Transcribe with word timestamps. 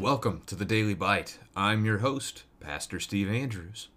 Welcome 0.00 0.42
to 0.46 0.54
the 0.54 0.64
Daily 0.64 0.94
Bite. 0.94 1.38
I'm 1.54 1.84
your 1.84 1.98
host, 1.98 2.44
Pastor 2.60 2.98
Steve 2.98 3.30
Andrews. 3.30 3.88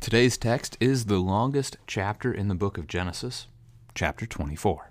Today's 0.00 0.36
text 0.36 0.76
is 0.80 1.06
the 1.06 1.18
longest 1.18 1.78
chapter 1.86 2.32
in 2.32 2.48
the 2.48 2.54
book 2.54 2.78
of 2.78 2.86
Genesis, 2.86 3.46
chapter 3.94 4.26
24. 4.26 4.90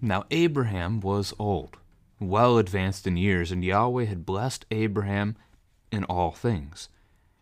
Now 0.00 0.24
Abraham 0.30 1.00
was 1.00 1.34
old, 1.38 1.78
well 2.20 2.58
advanced 2.58 3.06
in 3.06 3.16
years, 3.16 3.50
and 3.50 3.64
Yahweh 3.64 4.04
had 4.04 4.26
blessed 4.26 4.66
Abraham 4.70 5.36
in 5.90 6.04
all 6.04 6.32
things. 6.32 6.88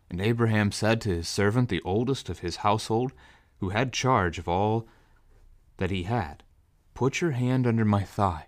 And 0.09 0.21
Abraham 0.21 0.71
said 0.71 1.01
to 1.01 1.09
his 1.09 1.27
servant, 1.27 1.69
the 1.69 1.81
oldest 1.81 2.29
of 2.29 2.39
his 2.39 2.57
household, 2.57 3.13
who 3.59 3.69
had 3.69 3.93
charge 3.93 4.39
of 4.39 4.47
all 4.47 4.87
that 5.77 5.91
he 5.91 6.03
had, 6.03 6.43
Put 6.93 7.21
your 7.21 7.31
hand 7.31 7.67
under 7.67 7.85
my 7.85 8.03
thigh, 8.03 8.47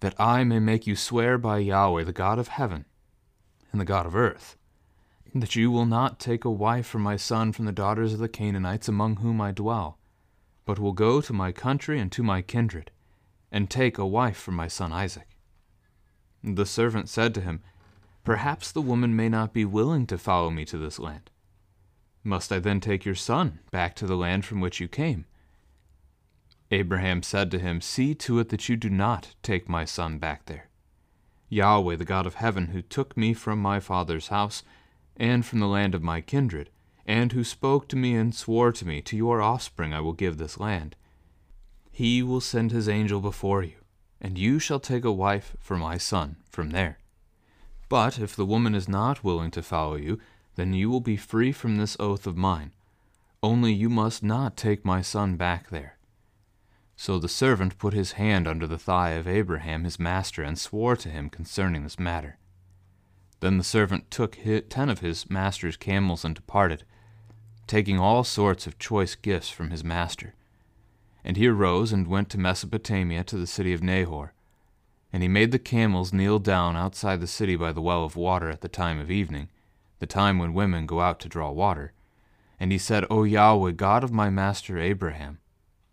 that 0.00 0.18
I 0.20 0.44
may 0.44 0.58
make 0.58 0.86
you 0.86 0.96
swear 0.96 1.38
by 1.38 1.58
Yahweh, 1.58 2.04
the 2.04 2.12
God 2.12 2.38
of 2.38 2.48
heaven 2.48 2.84
and 3.72 3.80
the 3.80 3.84
God 3.84 4.06
of 4.06 4.16
earth 4.16 4.56
that 5.40 5.56
you 5.56 5.70
will 5.70 5.86
not 5.86 6.18
take 6.18 6.44
a 6.44 6.50
wife 6.50 6.86
for 6.86 6.98
my 6.98 7.16
son 7.16 7.52
from 7.52 7.64
the 7.64 7.72
daughters 7.72 8.12
of 8.12 8.18
the 8.18 8.28
Canaanites 8.28 8.88
among 8.88 9.16
whom 9.16 9.40
I 9.40 9.52
dwell, 9.52 9.98
but 10.64 10.78
will 10.78 10.92
go 10.92 11.20
to 11.20 11.32
my 11.32 11.52
country 11.52 12.00
and 12.00 12.10
to 12.12 12.22
my 12.22 12.42
kindred, 12.42 12.90
and 13.56 13.70
take 13.70 13.96
a 13.96 14.04
wife 14.04 14.36
for 14.36 14.50
my 14.50 14.68
son 14.68 14.92
Isaac. 14.92 15.28
The 16.44 16.66
servant 16.66 17.08
said 17.08 17.34
to 17.34 17.40
him, 17.40 17.62
Perhaps 18.22 18.70
the 18.70 18.82
woman 18.82 19.16
may 19.16 19.30
not 19.30 19.54
be 19.54 19.64
willing 19.64 20.06
to 20.08 20.18
follow 20.18 20.50
me 20.50 20.66
to 20.66 20.76
this 20.76 20.98
land. 20.98 21.30
Must 22.22 22.52
I 22.52 22.58
then 22.58 22.80
take 22.80 23.06
your 23.06 23.14
son 23.14 23.60
back 23.70 23.96
to 23.96 24.06
the 24.06 24.14
land 24.14 24.44
from 24.44 24.60
which 24.60 24.78
you 24.78 24.88
came? 24.88 25.24
Abraham 26.70 27.22
said 27.22 27.50
to 27.50 27.58
him, 27.58 27.80
See 27.80 28.14
to 28.16 28.40
it 28.40 28.50
that 28.50 28.68
you 28.68 28.76
do 28.76 28.90
not 28.90 29.34
take 29.42 29.70
my 29.70 29.86
son 29.86 30.18
back 30.18 30.44
there. 30.44 30.68
Yahweh, 31.48 31.96
the 31.96 32.04
God 32.04 32.26
of 32.26 32.34
heaven, 32.34 32.66
who 32.66 32.82
took 32.82 33.16
me 33.16 33.32
from 33.32 33.58
my 33.58 33.80
father's 33.80 34.28
house, 34.28 34.64
and 35.16 35.46
from 35.46 35.60
the 35.60 35.66
land 35.66 35.94
of 35.94 36.02
my 36.02 36.20
kindred, 36.20 36.68
and 37.06 37.32
who 37.32 37.42
spoke 37.42 37.88
to 37.88 37.96
me 37.96 38.14
and 38.16 38.34
swore 38.34 38.70
to 38.72 38.86
me, 38.86 39.00
To 39.00 39.16
your 39.16 39.40
offspring 39.40 39.94
I 39.94 40.00
will 40.00 40.12
give 40.12 40.36
this 40.36 40.60
land. 40.60 40.94
He 41.96 42.22
will 42.22 42.42
send 42.42 42.72
his 42.72 42.90
angel 42.90 43.22
before 43.22 43.62
you, 43.62 43.76
and 44.20 44.36
you 44.36 44.58
shall 44.58 44.78
take 44.78 45.06
a 45.06 45.10
wife 45.10 45.56
for 45.58 45.78
my 45.78 45.96
son 45.96 46.36
from 46.50 46.68
there. 46.68 46.98
But 47.88 48.18
if 48.18 48.36
the 48.36 48.44
woman 48.44 48.74
is 48.74 48.86
not 48.86 49.24
willing 49.24 49.50
to 49.52 49.62
follow 49.62 49.94
you, 49.94 50.20
then 50.56 50.74
you 50.74 50.90
will 50.90 51.00
be 51.00 51.16
free 51.16 51.52
from 51.52 51.78
this 51.78 51.96
oath 51.98 52.26
of 52.26 52.36
mine. 52.36 52.74
Only 53.42 53.72
you 53.72 53.88
must 53.88 54.22
not 54.22 54.58
take 54.58 54.84
my 54.84 55.00
son 55.00 55.36
back 55.36 55.70
there. 55.70 55.96
So 56.96 57.18
the 57.18 57.30
servant 57.30 57.78
put 57.78 57.94
his 57.94 58.12
hand 58.12 58.46
under 58.46 58.66
the 58.66 58.76
thigh 58.76 59.12
of 59.12 59.26
Abraham 59.26 59.84
his 59.84 59.98
master, 59.98 60.42
and 60.42 60.58
swore 60.58 60.96
to 60.96 61.08
him 61.08 61.30
concerning 61.30 61.82
this 61.82 61.98
matter. 61.98 62.36
Then 63.40 63.56
the 63.56 63.64
servant 63.64 64.10
took 64.10 64.36
ten 64.68 64.90
of 64.90 64.98
his 64.98 65.30
master's 65.30 65.78
camels 65.78 66.26
and 66.26 66.34
departed, 66.34 66.84
taking 67.66 67.98
all 67.98 68.22
sorts 68.22 68.66
of 68.66 68.78
choice 68.78 69.14
gifts 69.14 69.48
from 69.48 69.70
his 69.70 69.82
master. 69.82 70.34
And 71.26 71.36
he 71.36 71.48
arose 71.48 71.92
and 71.92 72.06
went 72.06 72.30
to 72.30 72.38
Mesopotamia 72.38 73.24
to 73.24 73.36
the 73.36 73.48
city 73.48 73.74
of 73.74 73.82
Nahor. 73.82 74.32
And 75.12 75.22
he 75.22 75.28
made 75.28 75.50
the 75.50 75.58
camels 75.58 76.12
kneel 76.12 76.38
down 76.38 76.76
outside 76.76 77.20
the 77.20 77.26
city 77.26 77.56
by 77.56 77.72
the 77.72 77.82
well 77.82 78.04
of 78.04 78.16
water 78.16 78.48
at 78.48 78.60
the 78.60 78.68
time 78.68 79.00
of 79.00 79.10
evening, 79.10 79.48
the 79.98 80.06
time 80.06 80.38
when 80.38 80.54
women 80.54 80.86
go 80.86 81.00
out 81.00 81.18
to 81.20 81.28
draw 81.28 81.50
water. 81.50 81.92
And 82.60 82.70
he 82.70 82.78
said, 82.78 83.04
O 83.10 83.24
Yahweh, 83.24 83.72
God 83.72 84.04
of 84.04 84.12
my 84.12 84.30
master 84.30 84.78
Abraham, 84.78 85.38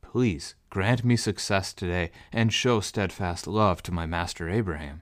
please 0.01 0.53
grant 0.69 1.03
me 1.03 1.15
success 1.15 1.73
today, 1.73 2.11
and 2.31 2.53
show 2.53 2.79
steadfast 2.79 3.47
love 3.47 3.81
to 3.83 3.91
my 3.91 4.05
master 4.05 4.49
Abraham. 4.49 5.01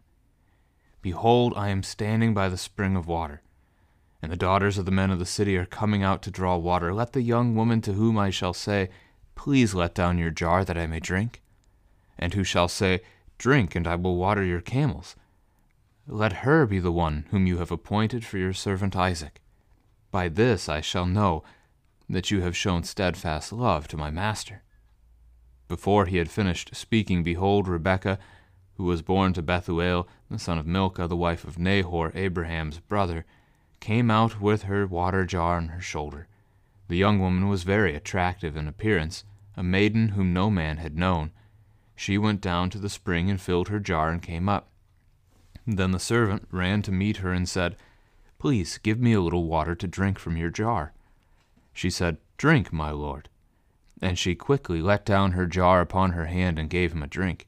Behold, 1.02 1.54
I 1.56 1.70
am 1.70 1.84
standing 1.84 2.34
by 2.34 2.48
the 2.48 2.58
spring 2.58 2.96
of 2.96 3.08
water, 3.08 3.42
and 4.22 4.32
the 4.32 4.38
daughters 4.38 4.78
of 4.78 4.86
the 4.86 4.92
men 4.92 5.12
of 5.12 5.20
the 5.20 5.26
city 5.26 5.58
are 5.58 5.66
coming 5.66 6.04
out 6.04 6.22
to 6.22 6.32
draw 6.32 6.56
water. 6.56 6.94
Let 6.94 7.14
the 7.14 7.22
young 7.22 7.56
woman 7.56 7.82
to 7.82 7.94
whom 7.94 8.18
I 8.18 8.30
shall 8.30 8.54
say, 8.54 8.90
Please 9.36 9.74
let 9.74 9.96
down 9.96 10.18
your 10.18 10.30
jar 10.30 10.64
that 10.64 10.78
I 10.78 10.88
may 10.88 11.00
drink, 11.00 11.42
and 12.18 12.34
who 12.34 12.44
shall 12.44 12.68
say, 12.68 13.02
Drink, 13.38 13.76
and 13.76 13.88
I 13.88 13.96
will 13.96 14.16
water 14.16 14.44
your 14.44 14.62
camels. 14.62 15.16
Let 16.08 16.44
her 16.44 16.66
be 16.66 16.80
the 16.80 16.92
one 16.92 17.26
whom 17.32 17.48
you 17.48 17.58
have 17.58 17.72
appointed 17.72 18.26
for 18.26 18.38
your 18.38 18.54
servant 18.54 18.96
Isaac. 18.96 19.42
By 20.12 20.30
this 20.30 20.68
I 20.68 20.82
shall 20.82 21.06
know 21.06 21.44
that 22.10 22.30
you 22.30 22.42
have 22.42 22.58
shown 22.58 22.84
steadfast 22.84 23.54
love 23.54 23.88
to 23.88 23.98
my 23.98 24.12
master. 24.12 24.64
Before 25.68 26.06
he 26.06 26.18
had 26.18 26.30
finished 26.30 26.76
speaking, 26.76 27.24
behold, 27.24 27.68
Rebekah, 27.68 28.20
who 28.76 28.84
was 28.84 29.02
born 29.02 29.32
to 29.34 29.42
Bethuel, 29.42 30.08
the 30.30 30.38
son 30.38 30.58
of 30.58 30.68
Milcah, 30.68 31.08
the 31.08 31.16
wife 31.16 31.46
of 31.46 31.58
Nahor, 31.58 32.12
Abraham's 32.14 32.80
brother, 32.80 33.26
came 33.80 34.12
out 34.12 34.42
with 34.42 34.64
her 34.64 34.86
water 34.86 35.26
jar 35.26 35.58
on 35.58 35.70
her 35.70 35.82
shoulder. 35.82 36.28
The 36.92 36.98
young 36.98 37.20
woman 37.20 37.48
was 37.48 37.64
very 37.64 37.96
attractive 37.96 38.58
in 38.58 38.68
appearance, 38.68 39.24
a 39.56 39.64
maiden 39.64 40.10
whom 40.10 40.34
no 40.34 40.50
man 40.50 40.76
had 40.76 40.98
known. 40.98 41.32
She 41.96 42.18
went 42.18 42.42
down 42.42 42.70
to 42.72 42.80
the 42.80 42.90
spring 42.90 43.30
and 43.30 43.40
filled 43.40 43.70
her 43.70 43.80
jar 43.80 44.10
and 44.10 44.22
came 44.22 44.50
up. 44.50 44.70
Then 45.66 45.92
the 45.92 46.02
servant 46.02 46.50
ran 46.52 46.82
to 46.82 46.92
meet 46.92 47.18
her 47.24 47.32
and 47.32 47.48
said, 47.48 47.78
Please 48.40 48.78
give 48.78 49.00
me 49.00 49.14
a 49.14 49.22
little 49.22 49.46
water 49.46 49.74
to 49.74 49.88
drink 49.88 50.20
from 50.20 50.36
your 50.36 50.50
jar. 50.50 50.92
She 51.72 51.90
said, 51.90 52.18
Drink, 52.36 52.74
my 52.74 52.92
lord. 52.92 53.30
And 54.02 54.20
she 54.20 54.36
quickly 54.36 54.82
let 54.82 55.06
down 55.06 55.32
her 55.32 55.46
jar 55.46 55.80
upon 55.80 56.12
her 56.12 56.26
hand 56.26 56.60
and 56.60 56.70
gave 56.70 56.92
him 56.92 57.04
a 57.04 57.08
drink. 57.08 57.48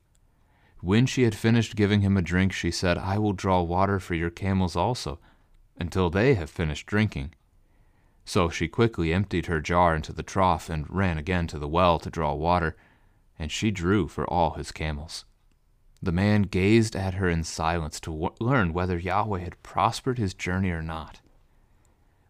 When 0.79 1.05
she 1.05 1.23
had 1.23 1.35
finished 1.35 1.75
giving 1.75 1.99
him 1.99 2.15
a 2.15 2.21
drink, 2.21 2.53
she 2.53 2.71
said, 2.71 2.97
I 2.97 3.17
will 3.17 3.33
draw 3.33 3.61
water 3.61 3.99
for 3.99 4.15
your 4.15 4.29
camels 4.29 4.77
also, 4.77 5.19
until 5.77 6.09
they 6.09 6.35
have 6.35 6.49
finished 6.49 6.85
drinking. 6.85 7.33
So 8.25 8.49
she 8.49 8.67
quickly 8.67 9.13
emptied 9.13 9.47
her 9.47 9.59
jar 9.59 9.95
into 9.95 10.13
the 10.13 10.23
trough 10.23 10.69
and 10.69 10.89
ran 10.89 11.17
again 11.17 11.47
to 11.47 11.59
the 11.59 11.67
well 11.67 11.99
to 11.99 12.09
draw 12.09 12.33
water, 12.33 12.75
and 13.37 13.51
she 13.51 13.71
drew 13.71 14.07
for 14.07 14.25
all 14.27 14.51
his 14.51 14.71
camels. 14.71 15.25
The 16.01 16.11
man 16.11 16.43
gazed 16.43 16.95
at 16.95 17.13
her 17.15 17.29
in 17.29 17.43
silence 17.43 17.99
to 18.01 18.11
w- 18.11 18.35
learn 18.39 18.73
whether 18.73 18.97
Yahweh 18.97 19.39
had 19.39 19.61
prospered 19.63 20.17
his 20.17 20.33
journey 20.33 20.69
or 20.69 20.81
not. 20.81 21.21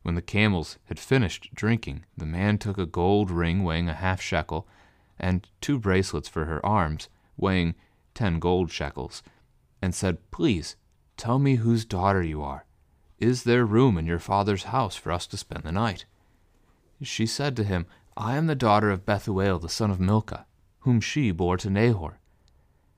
When 0.03 0.15
the 0.15 0.21
camels 0.21 0.77
had 0.85 0.99
finished 0.99 1.49
drinking, 1.55 2.05
the 2.15 2.25
man 2.25 2.57
took 2.57 2.77
a 2.77 2.85
gold 2.85 3.31
ring 3.31 3.63
weighing 3.63 3.89
a 3.89 3.93
half 3.93 4.21
shekel, 4.21 4.67
and 5.17 5.47
two 5.61 5.79
bracelets 5.79 6.27
for 6.27 6.45
her 6.45 6.63
arms, 6.65 7.07
weighing 7.37 7.75
ten 8.13 8.39
gold 8.39 8.69
shekels, 8.69 9.23
and 9.81 9.95
said, 9.95 10.29
Please, 10.29 10.75
tell 11.17 11.39
me 11.39 11.55
whose 11.55 11.85
daughter 11.85 12.21
you 12.21 12.41
are. 12.41 12.65
Is 13.23 13.43
there 13.43 13.65
room 13.65 13.97
in 13.97 14.05
your 14.05 14.19
father's 14.19 14.65
house 14.65 14.97
for 14.97 15.09
us 15.09 15.25
to 15.27 15.37
spend 15.37 15.63
the 15.63 15.71
night? 15.71 16.03
She 17.01 17.25
said 17.25 17.55
to 17.55 17.63
him, 17.63 17.85
I 18.17 18.35
am 18.35 18.47
the 18.47 18.53
daughter 18.53 18.91
of 18.91 19.05
Bethuel 19.05 19.59
the 19.59 19.69
son 19.69 19.89
of 19.89 19.97
Milcah, 19.97 20.45
whom 20.79 20.99
she 20.99 21.31
bore 21.31 21.55
to 21.55 21.69
Nahor. 21.69 22.19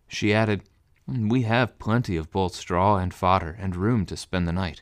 She 0.08 0.34
added, 0.34 0.64
We 1.08 1.44
have 1.44 1.78
plenty 1.78 2.18
of 2.18 2.32
both 2.32 2.56
straw 2.56 2.98
and 2.98 3.14
fodder, 3.14 3.56
and 3.60 3.76
room 3.76 4.08
to 4.08 4.18
spend 4.18 4.48
the 4.48 4.52
night. 4.52 4.82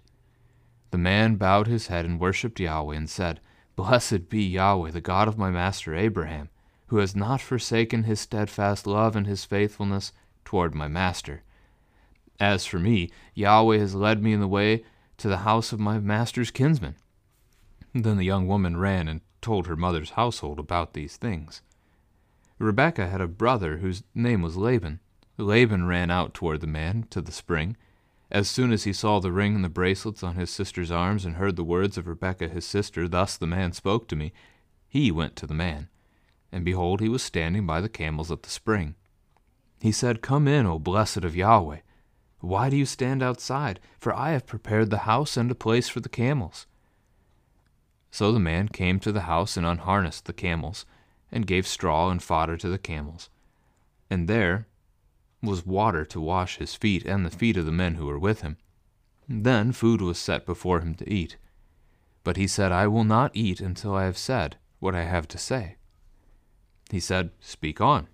The 0.92 0.98
man 0.98 1.36
bowed 1.36 1.68
his 1.68 1.88
head 1.88 2.06
and 2.06 2.22
worshipped 2.22 2.62
Yahweh, 2.62 2.96
and 2.96 3.10
said, 3.10 3.42
Blessed 3.76 4.30
be 4.30 4.46
Yahweh, 4.46 4.92
the 4.92 5.02
God 5.02 5.28
of 5.28 5.38
my 5.38 5.52
master 5.52 5.94
Abraham, 5.94 6.48
who 6.88 7.00
has 7.00 7.18
not 7.18 7.42
forsaken 7.42 8.04
his 8.04 8.22
steadfast 8.22 8.88
love 8.88 9.14
and 9.14 9.28
his 9.28 9.44
faithfulness 9.44 10.14
toward 10.46 10.74
my 10.74 10.88
master. 10.88 11.44
As 12.40 12.66
for 12.66 12.80
me, 12.80 13.12
Yahweh 13.34 13.80
has 13.80 13.94
led 13.94 14.24
me 14.24 14.32
in 14.32 14.40
the 14.40 14.48
way 14.48 14.86
to 15.24 15.30
the 15.30 15.38
house 15.38 15.72
of 15.72 15.80
my 15.80 16.00
master's 16.00 16.52
kinsman. 16.52 16.96
Then 17.94 18.18
the 18.18 18.26
young 18.26 18.46
woman 18.46 18.76
ran 18.76 19.08
and 19.08 19.22
told 19.42 19.68
her 19.68 19.78
mother's 19.78 20.10
household 20.10 20.60
about 20.60 20.92
these 20.92 21.16
things. 21.16 21.62
Rebekah 22.60 23.08
had 23.08 23.22
a 23.22 23.28
brother 23.30 23.78
whose 23.78 24.04
name 24.14 24.42
was 24.42 24.58
Laban. 24.58 25.00
Laban 25.38 25.88
ran 25.88 26.12
out 26.12 26.34
toward 26.34 26.60
the 26.60 26.68
man 26.68 27.06
to 27.10 27.22
the 27.22 27.32
spring. 27.32 27.78
As 28.30 28.50
soon 28.50 28.74
as 28.74 28.84
he 28.84 28.92
saw 28.92 29.22
the 29.22 29.32
ring 29.32 29.56
and 29.56 29.64
the 29.64 29.70
bracelets 29.70 30.24
on 30.24 30.36
his 30.36 30.50
sister's 30.50 30.92
arms 30.92 31.24
and 31.24 31.38
heard 31.38 31.56
the 31.56 31.64
words 31.64 31.98
of 31.98 32.06
Rebekah 32.06 32.50
his 32.50 32.66
sister, 32.66 33.08
Thus 33.08 33.38
the 33.38 33.48
man 33.48 33.72
spoke 33.72 34.10
to 34.10 34.18
me, 34.18 34.34
he 34.90 35.10
went 35.10 35.38
to 35.38 35.48
the 35.48 35.54
man. 35.54 35.88
And 36.52 36.66
behold, 36.66 37.00
he 37.00 37.08
was 37.08 37.24
standing 37.24 37.66
by 37.66 37.80
the 37.80 37.88
camels 37.88 38.30
at 38.30 38.44
the 38.44 38.50
spring. 38.50 38.96
He 39.80 39.94
said, 39.94 40.22
Come 40.22 40.50
in, 40.50 40.66
O 40.66 40.80
blessed 40.80 41.24
of 41.24 41.34
Yahweh. 41.34 41.80
Why 42.44 42.70
do 42.70 42.76
you 42.76 42.86
stand 42.86 43.24
outside? 43.24 43.80
For 44.02 44.14
I 44.14 44.32
have 44.32 44.46
prepared 44.46 44.90
the 44.90 45.08
house 45.10 45.38
and 45.38 45.50
a 45.50 45.56
place 45.56 45.88
for 45.88 46.02
the 46.02 46.10
camels. 46.10 46.68
So 48.12 48.34
the 48.34 48.40
man 48.40 48.68
came 48.68 49.00
to 49.00 49.14
the 49.14 49.22
house 49.22 49.56
and 49.56 49.66
unharnessed 49.66 50.26
the 50.26 50.34
camels, 50.34 50.86
and 51.32 51.48
gave 51.48 51.66
straw 51.66 52.10
and 52.10 52.22
fodder 52.22 52.58
to 52.58 52.68
the 52.68 52.78
camels. 52.78 53.30
And 54.10 54.28
there 54.28 54.68
was 55.42 55.66
water 55.66 56.04
to 56.04 56.20
wash 56.20 56.58
his 56.58 56.76
feet 56.76 57.06
and 57.06 57.26
the 57.26 57.30
feet 57.30 57.56
of 57.56 57.66
the 57.66 57.72
men 57.72 57.96
who 57.96 58.08
were 58.08 58.20
with 58.20 58.42
him. 58.42 58.58
Then 59.30 59.72
food 59.72 60.02
was 60.02 60.18
set 60.18 60.46
before 60.46 60.82
him 60.82 60.96
to 60.96 61.10
eat. 61.10 61.38
But 62.26 62.36
he 62.36 62.46
said, 62.46 62.74
I 62.74 62.88
will 62.88 63.06
not 63.06 63.32
eat 63.34 63.62
until 63.62 63.96
I 63.96 64.04
have 64.04 64.18
said 64.18 64.58
what 64.80 64.94
I 64.94 65.04
have 65.04 65.30
to 65.30 65.38
say. 65.38 65.78
He 66.92 67.00
said, 67.00 67.32
Speak 67.40 67.80
on. 67.80 68.08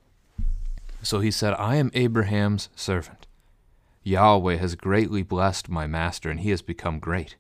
So 1.02 1.20
he 1.20 1.32
said, 1.32 1.56
I 1.56 1.78
am 1.78 1.90
Abraham's 1.96 2.70
servant. 2.76 3.26
Yahweh 4.04 4.58
has 4.58 4.76
greatly 4.76 5.24
blessed 5.24 5.70
my 5.70 5.86
master, 5.88 6.30
and 6.30 6.40
he 6.40 6.50
has 6.50 6.62
become 6.62 7.00
great. 7.00 7.36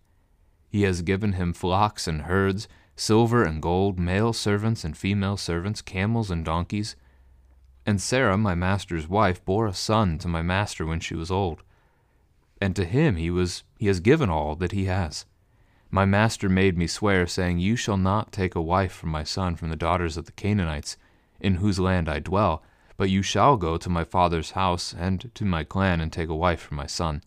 He 0.69 0.83
has 0.83 1.01
given 1.01 1.33
him 1.33 1.53
flocks 1.53 2.07
and 2.07 2.23
herds, 2.23 2.67
silver 2.95 3.43
and 3.43 3.61
gold, 3.61 3.97
male 3.97 4.33
servants 4.33 4.83
and 4.83 4.95
female 4.95 5.37
servants, 5.37 5.81
camels 5.81 6.29
and 6.29 6.45
donkeys. 6.45 6.95
And 7.85 8.01
Sarah, 8.01 8.37
my 8.37 8.55
master's 8.55 9.07
wife, 9.07 9.43
bore 9.45 9.67
a 9.67 9.73
son 9.73 10.17
to 10.19 10.27
my 10.27 10.41
master 10.41 10.85
when 10.85 10.99
she 10.99 11.15
was 11.15 11.31
old. 11.31 11.63
And 12.61 12.75
to 12.75 12.85
him 12.85 13.15
he 13.15 13.31
was 13.31 13.63
he 13.77 13.87
has 13.87 13.99
given 13.99 14.29
all 14.29 14.55
that 14.57 14.73
he 14.73 14.85
has. 14.85 15.25
My 15.89 16.05
master 16.05 16.49
made 16.49 16.77
me 16.77 16.85
swear, 16.85 17.25
saying, 17.25 17.59
You 17.59 17.75
shall 17.75 17.97
not 17.97 18.31
take 18.31 18.53
a 18.53 18.61
wife 18.61 18.91
for 18.91 19.07
my 19.07 19.23
son 19.23 19.55
from 19.55 19.69
the 19.69 19.75
daughters 19.75 20.17
of 20.17 20.25
the 20.25 20.33
Canaanites, 20.33 20.97
in 21.39 21.55
whose 21.55 21.79
land 21.79 22.07
I 22.07 22.19
dwell, 22.19 22.61
but 22.99 23.09
you 23.09 23.21
shall 23.21 23.55
go 23.55 23.77
to 23.77 23.89
my 23.89 24.03
father's 24.03 24.51
house 24.51 24.93
and 24.93 25.31
to 25.33 25.45
my 25.45 25.63
clan 25.63 26.01
and 26.01 26.11
take 26.11 26.27
a 26.27 26.35
wife 26.35 26.59
for 26.59 26.75
my 26.75 26.85
son. 26.85 27.23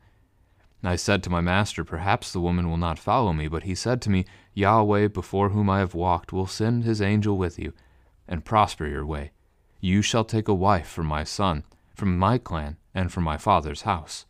I 0.84 0.96
said 0.96 1.22
to 1.22 1.30
my 1.30 1.40
master, 1.40 1.82
Perhaps 1.82 2.30
the 2.30 2.42
woman 2.42 2.68
will 2.68 2.76
not 2.76 2.98
follow 2.98 3.32
me, 3.32 3.48
but 3.48 3.62
he 3.62 3.74
said 3.74 4.02
to 4.02 4.10
me, 4.10 4.26
Yahweh, 4.52 5.08
before 5.08 5.48
whom 5.48 5.70
I 5.70 5.78
have 5.78 5.94
walked, 5.94 6.30
will 6.30 6.46
send 6.46 6.84
his 6.84 7.00
angel 7.00 7.38
with 7.38 7.58
you, 7.58 7.72
and 8.28 8.44
prosper 8.44 8.86
your 8.86 9.06
way. 9.06 9.30
You 9.80 10.02
shall 10.02 10.26
take 10.26 10.46
a 10.46 10.52
wife 10.52 10.88
for 10.88 11.02
my 11.02 11.24
son, 11.24 11.64
from 11.94 12.18
my 12.18 12.36
clan, 12.36 12.76
and 12.94 13.10
from 13.10 13.24
my 13.24 13.38
father's 13.38 13.82
house. 13.82 14.26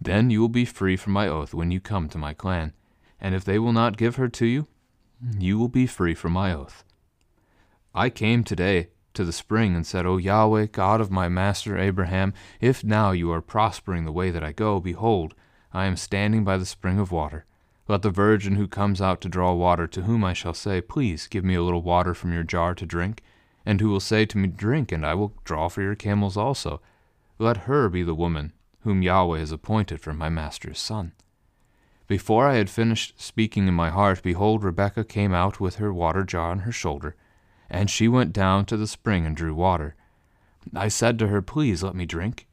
Then 0.00 0.30
you 0.30 0.40
will 0.40 0.48
be 0.48 0.64
free 0.64 0.96
from 0.96 1.12
my 1.12 1.28
oath 1.28 1.54
when 1.54 1.70
you 1.70 1.78
come 1.78 2.08
to 2.08 2.18
my 2.18 2.34
clan, 2.34 2.72
and 3.20 3.36
if 3.36 3.44
they 3.44 3.60
will 3.60 3.72
not 3.72 3.96
give 3.96 4.16
her 4.16 4.28
to 4.30 4.46
you, 4.46 4.66
you 5.38 5.60
will 5.60 5.68
be 5.68 5.86
free 5.86 6.16
from 6.16 6.32
my 6.32 6.52
oath. 6.52 6.82
I 7.94 8.10
came 8.10 8.42
today 8.42 8.88
to 9.14 9.24
the 9.24 9.32
spring 9.32 9.74
and 9.74 9.86
said, 9.86 10.06
O 10.06 10.16
Yahweh, 10.16 10.66
God 10.72 11.00
of 11.00 11.10
my 11.10 11.28
master 11.28 11.78
Abraham, 11.78 12.32
if 12.60 12.82
now 12.82 13.10
you 13.10 13.30
are 13.32 13.40
prospering 13.40 14.04
the 14.04 14.12
way 14.12 14.30
that 14.30 14.44
I 14.44 14.52
go, 14.52 14.80
behold, 14.80 15.34
I 15.72 15.86
am 15.86 15.96
standing 15.96 16.44
by 16.44 16.56
the 16.58 16.66
spring 16.66 16.98
of 16.98 17.12
water. 17.12 17.44
Let 17.88 18.02
the 18.02 18.10
virgin 18.10 18.56
who 18.56 18.68
comes 18.68 19.00
out 19.00 19.20
to 19.22 19.28
draw 19.28 19.52
water, 19.54 19.86
to 19.88 20.02
whom 20.02 20.24
I 20.24 20.32
shall 20.32 20.54
say, 20.54 20.80
Please 20.80 21.26
give 21.26 21.44
me 21.44 21.54
a 21.54 21.62
little 21.62 21.82
water 21.82 22.14
from 22.14 22.32
your 22.32 22.42
jar 22.42 22.74
to 22.74 22.86
drink, 22.86 23.22
and 23.66 23.80
who 23.80 23.90
will 23.90 24.00
say 24.00 24.24
to 24.26 24.38
me, 24.38 24.48
Drink, 24.48 24.92
and 24.92 25.04
I 25.04 25.14
will 25.14 25.34
draw 25.44 25.68
for 25.68 25.82
your 25.82 25.94
camels 25.94 26.36
also, 26.36 26.80
let 27.38 27.68
her 27.68 27.88
be 27.88 28.02
the 28.02 28.14
woman 28.14 28.52
whom 28.80 29.02
Yahweh 29.02 29.38
has 29.38 29.52
appointed 29.52 30.00
for 30.00 30.12
my 30.12 30.28
master's 30.28 30.78
son. 30.78 31.12
Before 32.06 32.46
I 32.46 32.56
had 32.56 32.68
finished 32.68 33.20
speaking 33.20 33.68
in 33.68 33.74
my 33.74 33.90
heart, 33.90 34.22
behold, 34.22 34.64
Rebekah 34.64 35.04
came 35.04 35.32
out 35.32 35.60
with 35.60 35.76
her 35.76 35.92
water 35.92 36.24
jar 36.24 36.50
on 36.50 36.60
her 36.60 36.72
shoulder 36.72 37.16
and 37.72 37.88
she 37.90 38.06
went 38.06 38.34
down 38.34 38.66
to 38.66 38.76
the 38.76 38.86
spring 38.86 39.24
and 39.24 39.34
drew 39.34 39.54
water. 39.54 39.96
I 40.74 40.88
said 40.88 41.18
to 41.18 41.28
her, 41.28 41.40
Please 41.40 41.82
let 41.82 41.94
me 41.94 42.04
drink. 42.04 42.46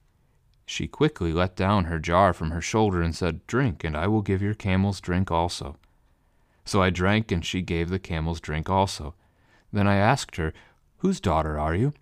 She 0.65 0.87
quickly 0.87 1.33
let 1.33 1.57
down 1.57 1.85
her 1.85 1.99
jar 1.99 2.31
from 2.31 2.51
her 2.51 2.61
shoulder 2.61 3.01
and 3.01 3.13
said, 3.13 3.45
Drink, 3.45 3.83
and 3.83 3.97
I 3.97 4.07
will 4.07 4.21
give 4.21 4.41
your 4.41 4.53
camels 4.53 5.01
drink 5.01 5.29
also. 5.29 5.75
So 6.63 6.81
I 6.81 6.89
drank, 6.89 7.33
and 7.33 7.45
she 7.45 7.61
gave 7.61 7.89
the 7.89 7.99
camels 7.99 8.39
drink 8.39 8.69
also. 8.69 9.13
Then 9.73 9.87
I 9.87 9.97
asked 9.97 10.37
her, 10.37 10.53
Whose 10.99 11.19
daughter 11.19 11.59
are 11.59 11.75
you? 11.75 11.93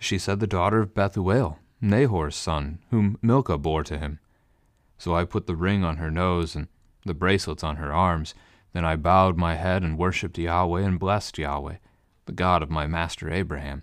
She 0.00 0.18
said, 0.18 0.40
The 0.40 0.46
daughter 0.46 0.80
of 0.80 0.94
Bethuel, 0.94 1.58
Nahor's 1.82 2.36
son, 2.36 2.78
whom 2.90 3.18
Milcah 3.20 3.58
bore 3.58 3.84
to 3.84 3.98
him. 3.98 4.18
So 4.96 5.14
I 5.14 5.24
put 5.24 5.46
the 5.46 5.56
ring 5.56 5.84
on 5.84 5.98
her 5.98 6.10
nose 6.10 6.56
and 6.56 6.68
the 7.04 7.14
bracelets 7.14 7.62
on 7.62 7.76
her 7.76 7.92
arms. 7.92 8.34
Then 8.72 8.84
I 8.84 8.96
bowed 8.96 9.36
my 9.36 9.56
head 9.56 9.82
and 9.82 9.98
worshipped 9.98 10.38
Yahweh 10.38 10.82
and 10.82 10.98
blessed 10.98 11.36
Yahweh 11.36 11.76
the 12.26 12.32
God 12.32 12.62
of 12.62 12.70
my 12.70 12.86
master 12.86 13.30
Abraham, 13.30 13.82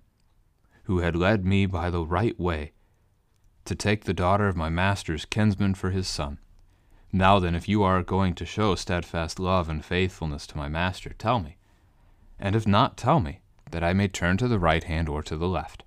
who 0.84 1.00
had 1.00 1.16
led 1.16 1.46
me 1.46 1.66
by 1.66 1.90
the 1.90 2.06
right 2.06 2.40
way 2.40 2.74
to 3.66 3.76
take 3.76 4.06
the 4.06 4.14
daughter 4.14 4.48
of 4.48 4.56
my 4.56 4.70
master's 4.70 5.26
kinsman 5.26 5.76
for 5.76 5.92
his 5.92 6.08
son. 6.08 6.40
Now 7.12 7.40
then, 7.40 7.56
if 7.56 7.68
you 7.68 7.84
are 7.84 8.02
going 8.04 8.36
to 8.36 8.46
show 8.46 8.76
steadfast 8.76 9.40
love 9.40 9.70
and 9.70 9.84
faithfulness 9.84 10.48
to 10.48 10.58
my 10.58 10.70
master, 10.70 11.12
tell 11.18 11.40
me. 11.40 11.58
And 12.40 12.56
if 12.56 12.66
not, 12.66 12.98
tell 12.98 13.20
me, 13.20 13.42
that 13.70 13.84
I 13.84 13.94
may 13.94 14.08
turn 14.08 14.38
to 14.38 14.48
the 14.48 14.60
right 14.60 14.84
hand 14.84 15.10
or 15.10 15.22
to 15.24 15.36
the 15.38 15.48
left. 15.48 15.84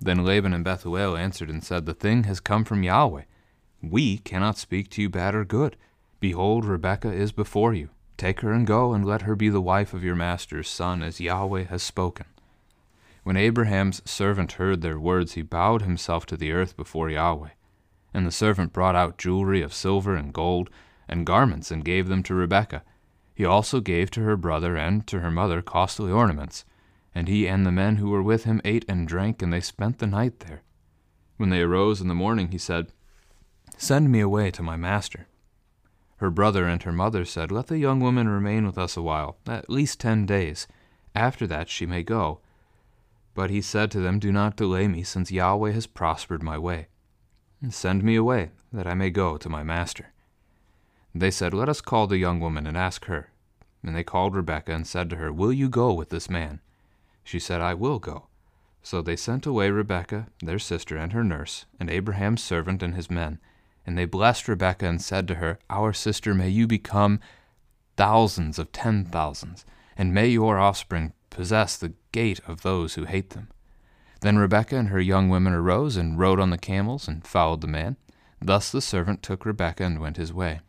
Then 0.00 0.24
Laban 0.24 0.52
and 0.52 0.64
Bethuel 0.64 1.16
answered 1.16 1.48
and 1.48 1.62
said, 1.62 1.86
The 1.86 1.94
thing 1.94 2.24
has 2.24 2.40
come 2.40 2.64
from 2.64 2.82
Yahweh. 2.82 3.22
We 3.82 4.18
cannot 4.18 4.58
speak 4.58 4.90
to 4.90 5.02
you 5.02 5.08
bad 5.08 5.34
or 5.34 5.44
good. 5.44 5.76
Behold, 6.20 6.64
Rebekah 6.64 7.12
is 7.12 7.32
before 7.32 7.74
you. 7.74 7.90
Take 8.22 8.42
her 8.42 8.52
and 8.52 8.64
go, 8.64 8.92
and 8.92 9.04
let 9.04 9.22
her 9.22 9.34
be 9.34 9.48
the 9.48 9.60
wife 9.60 9.92
of 9.92 10.04
your 10.04 10.14
master's 10.14 10.68
son, 10.68 11.02
as 11.02 11.18
Yahweh 11.18 11.64
has 11.64 11.82
spoken. 11.82 12.26
When 13.24 13.36
Abraham's 13.36 14.00
servant 14.08 14.52
heard 14.52 14.80
their 14.80 15.00
words, 15.00 15.32
he 15.32 15.42
bowed 15.42 15.82
himself 15.82 16.24
to 16.26 16.36
the 16.36 16.52
earth 16.52 16.76
before 16.76 17.10
Yahweh. 17.10 17.48
And 18.14 18.24
the 18.24 18.30
servant 18.30 18.72
brought 18.72 18.94
out 18.94 19.18
jewelry 19.18 19.60
of 19.60 19.74
silver 19.74 20.14
and 20.14 20.32
gold, 20.32 20.70
and 21.08 21.26
garments, 21.26 21.72
and 21.72 21.84
gave 21.84 22.06
them 22.06 22.22
to 22.22 22.34
Rebekah. 22.36 22.84
He 23.34 23.44
also 23.44 23.80
gave 23.80 24.08
to 24.12 24.22
her 24.22 24.36
brother 24.36 24.76
and 24.76 25.04
to 25.08 25.18
her 25.18 25.32
mother 25.32 25.60
costly 25.60 26.12
ornaments. 26.12 26.64
And 27.12 27.26
he 27.26 27.48
and 27.48 27.66
the 27.66 27.72
men 27.72 27.96
who 27.96 28.10
were 28.10 28.22
with 28.22 28.44
him 28.44 28.60
ate 28.64 28.84
and 28.86 29.08
drank, 29.08 29.42
and 29.42 29.52
they 29.52 29.60
spent 29.60 29.98
the 29.98 30.06
night 30.06 30.38
there. 30.46 30.62
When 31.38 31.50
they 31.50 31.62
arose 31.62 32.00
in 32.00 32.06
the 32.06 32.14
morning, 32.14 32.52
he 32.52 32.58
said, 32.58 32.92
Send 33.76 34.12
me 34.12 34.20
away 34.20 34.52
to 34.52 34.62
my 34.62 34.76
master. 34.76 35.26
Her 36.22 36.30
brother 36.30 36.68
and 36.68 36.80
her 36.84 36.92
mother 36.92 37.24
said, 37.24 37.50
Let 37.50 37.66
the 37.66 37.80
young 37.80 37.98
woman 37.98 38.28
remain 38.28 38.64
with 38.64 38.78
us 38.78 38.96
a 38.96 39.02
while, 39.02 39.38
at 39.44 39.68
least 39.68 39.98
ten 39.98 40.24
days. 40.24 40.68
After 41.16 41.48
that 41.48 41.68
she 41.68 41.84
may 41.84 42.04
go. 42.04 42.38
But 43.34 43.50
he 43.50 43.60
said 43.60 43.90
to 43.90 43.98
them, 43.98 44.20
Do 44.20 44.30
not 44.30 44.54
delay 44.54 44.86
me, 44.86 45.02
since 45.02 45.32
Yahweh 45.32 45.72
has 45.72 45.88
prospered 45.88 46.40
my 46.40 46.56
way. 46.56 46.86
Send 47.70 48.04
me 48.04 48.14
away, 48.14 48.52
that 48.72 48.86
I 48.86 48.94
may 48.94 49.10
go 49.10 49.36
to 49.36 49.48
my 49.48 49.64
master. 49.64 50.12
They 51.12 51.32
said, 51.32 51.52
Let 51.52 51.68
us 51.68 51.80
call 51.80 52.06
the 52.06 52.18
young 52.18 52.38
woman 52.38 52.68
and 52.68 52.76
ask 52.76 53.06
her. 53.06 53.30
And 53.82 53.96
they 53.96 54.04
called 54.04 54.36
Rebekah 54.36 54.72
and 54.72 54.86
said 54.86 55.10
to 55.10 55.16
her, 55.16 55.32
Will 55.32 55.52
you 55.52 55.68
go 55.68 55.92
with 55.92 56.10
this 56.10 56.30
man? 56.30 56.60
She 57.24 57.40
said, 57.40 57.60
I 57.60 57.74
will 57.74 57.98
go. 57.98 58.28
So 58.80 59.02
they 59.02 59.16
sent 59.16 59.44
away 59.44 59.72
Rebekah, 59.72 60.28
their 60.38 60.60
sister, 60.60 60.96
and 60.96 61.12
her 61.14 61.24
nurse, 61.24 61.64
and 61.80 61.90
Abraham's 61.90 62.44
servant 62.44 62.80
and 62.80 62.94
his 62.94 63.10
men 63.10 63.40
and 63.86 63.98
they 63.98 64.04
blessed 64.04 64.48
Rebekah 64.48 64.86
and 64.86 65.02
said 65.02 65.26
to 65.28 65.36
her, 65.36 65.58
Our 65.68 65.92
sister, 65.92 66.34
may 66.34 66.48
you 66.48 66.66
become 66.66 67.20
thousands 67.96 68.58
of 68.58 68.72
ten 68.72 69.04
thousands, 69.04 69.64
and 69.96 70.14
may 70.14 70.28
your 70.28 70.58
offspring 70.58 71.12
possess 71.30 71.76
the 71.76 71.94
gate 72.12 72.40
of 72.46 72.62
those 72.62 72.94
who 72.94 73.04
hate 73.04 73.30
them. 73.30 73.48
Then 74.20 74.38
Rebekah 74.38 74.76
and 74.76 74.88
her 74.88 75.00
young 75.00 75.28
women 75.28 75.52
arose 75.52 75.96
and 75.96 76.18
rode 76.18 76.38
on 76.38 76.50
the 76.50 76.58
camels 76.58 77.08
and 77.08 77.26
followed 77.26 77.60
the 77.60 77.66
man. 77.66 77.96
Thus 78.40 78.70
the 78.70 78.80
servant 78.80 79.22
took 79.22 79.44
Rebekah 79.44 79.84
and 79.84 79.98
went 79.98 80.16
his 80.16 80.32
way. 80.32 80.60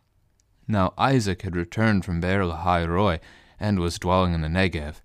Now 0.66 0.92
Isaac 0.98 1.42
had 1.42 1.54
returned 1.54 2.04
from 2.04 2.20
Beer 2.20 2.44
Lahai 2.44 2.84
Roi 2.88 3.20
and 3.60 3.78
was 3.78 3.98
dwelling 3.98 4.34
in 4.34 4.40
the 4.40 4.48
Negev. 4.48 4.96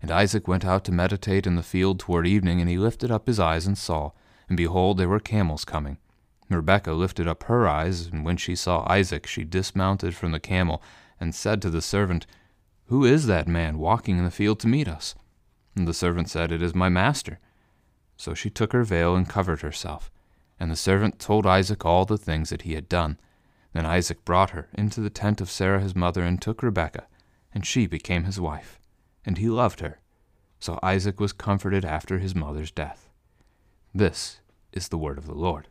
And 0.00 0.10
Isaac 0.10 0.46
went 0.46 0.64
out 0.64 0.84
to 0.84 0.92
meditate 0.92 1.46
in 1.46 1.56
the 1.56 1.62
field 1.62 1.98
toward 1.98 2.26
evening, 2.26 2.60
and 2.60 2.70
he 2.70 2.78
lifted 2.78 3.10
up 3.10 3.26
his 3.26 3.40
eyes 3.40 3.66
and 3.66 3.76
saw, 3.76 4.12
and 4.48 4.56
behold, 4.56 4.98
there 4.98 5.08
were 5.08 5.18
camels 5.18 5.64
coming. 5.64 5.98
Rebekah 6.48 6.92
lifted 6.92 7.26
up 7.26 7.44
her 7.44 7.66
eyes, 7.66 8.06
and 8.06 8.24
when 8.24 8.36
she 8.36 8.54
saw 8.54 8.86
Isaac, 8.88 9.26
she 9.26 9.44
dismounted 9.44 10.14
from 10.14 10.32
the 10.32 10.40
camel 10.40 10.82
and 11.18 11.34
said 11.34 11.60
to 11.62 11.70
the 11.70 11.82
servant, 11.82 12.26
Who 12.86 13.04
is 13.04 13.26
that 13.26 13.48
man 13.48 13.78
walking 13.78 14.18
in 14.18 14.24
the 14.24 14.30
field 14.30 14.60
to 14.60 14.68
meet 14.68 14.86
us? 14.86 15.14
And 15.74 15.88
the 15.88 15.94
servant 15.94 16.30
said, 16.30 16.52
It 16.52 16.62
is 16.62 16.74
my 16.74 16.88
master. 16.88 17.40
So 18.16 18.32
she 18.32 18.48
took 18.48 18.72
her 18.72 18.84
veil 18.84 19.16
and 19.16 19.28
covered 19.28 19.62
herself. 19.62 20.10
And 20.58 20.70
the 20.70 20.76
servant 20.76 21.18
told 21.18 21.46
Isaac 21.46 21.84
all 21.84 22.04
the 22.04 22.16
things 22.16 22.50
that 22.50 22.62
he 22.62 22.74
had 22.74 22.88
done. 22.88 23.18
Then 23.72 23.84
Isaac 23.84 24.24
brought 24.24 24.50
her 24.50 24.68
into 24.72 25.00
the 25.00 25.10
tent 25.10 25.40
of 25.40 25.50
Sarah 25.50 25.80
his 25.80 25.94
mother 25.94 26.22
and 26.22 26.40
took 26.40 26.62
Rebekah, 26.62 27.06
and 27.52 27.66
she 27.66 27.86
became 27.86 28.24
his 28.24 28.40
wife. 28.40 28.80
And 29.24 29.36
he 29.36 29.48
loved 29.48 29.80
her. 29.80 30.00
So 30.58 30.78
Isaac 30.82 31.20
was 31.20 31.34
comforted 31.34 31.84
after 31.84 32.18
his 32.18 32.34
mother's 32.34 32.70
death. 32.70 33.10
This 33.94 34.40
is 34.72 34.88
the 34.88 34.98
word 34.98 35.18
of 35.18 35.26
the 35.26 35.34
Lord. 35.34 35.68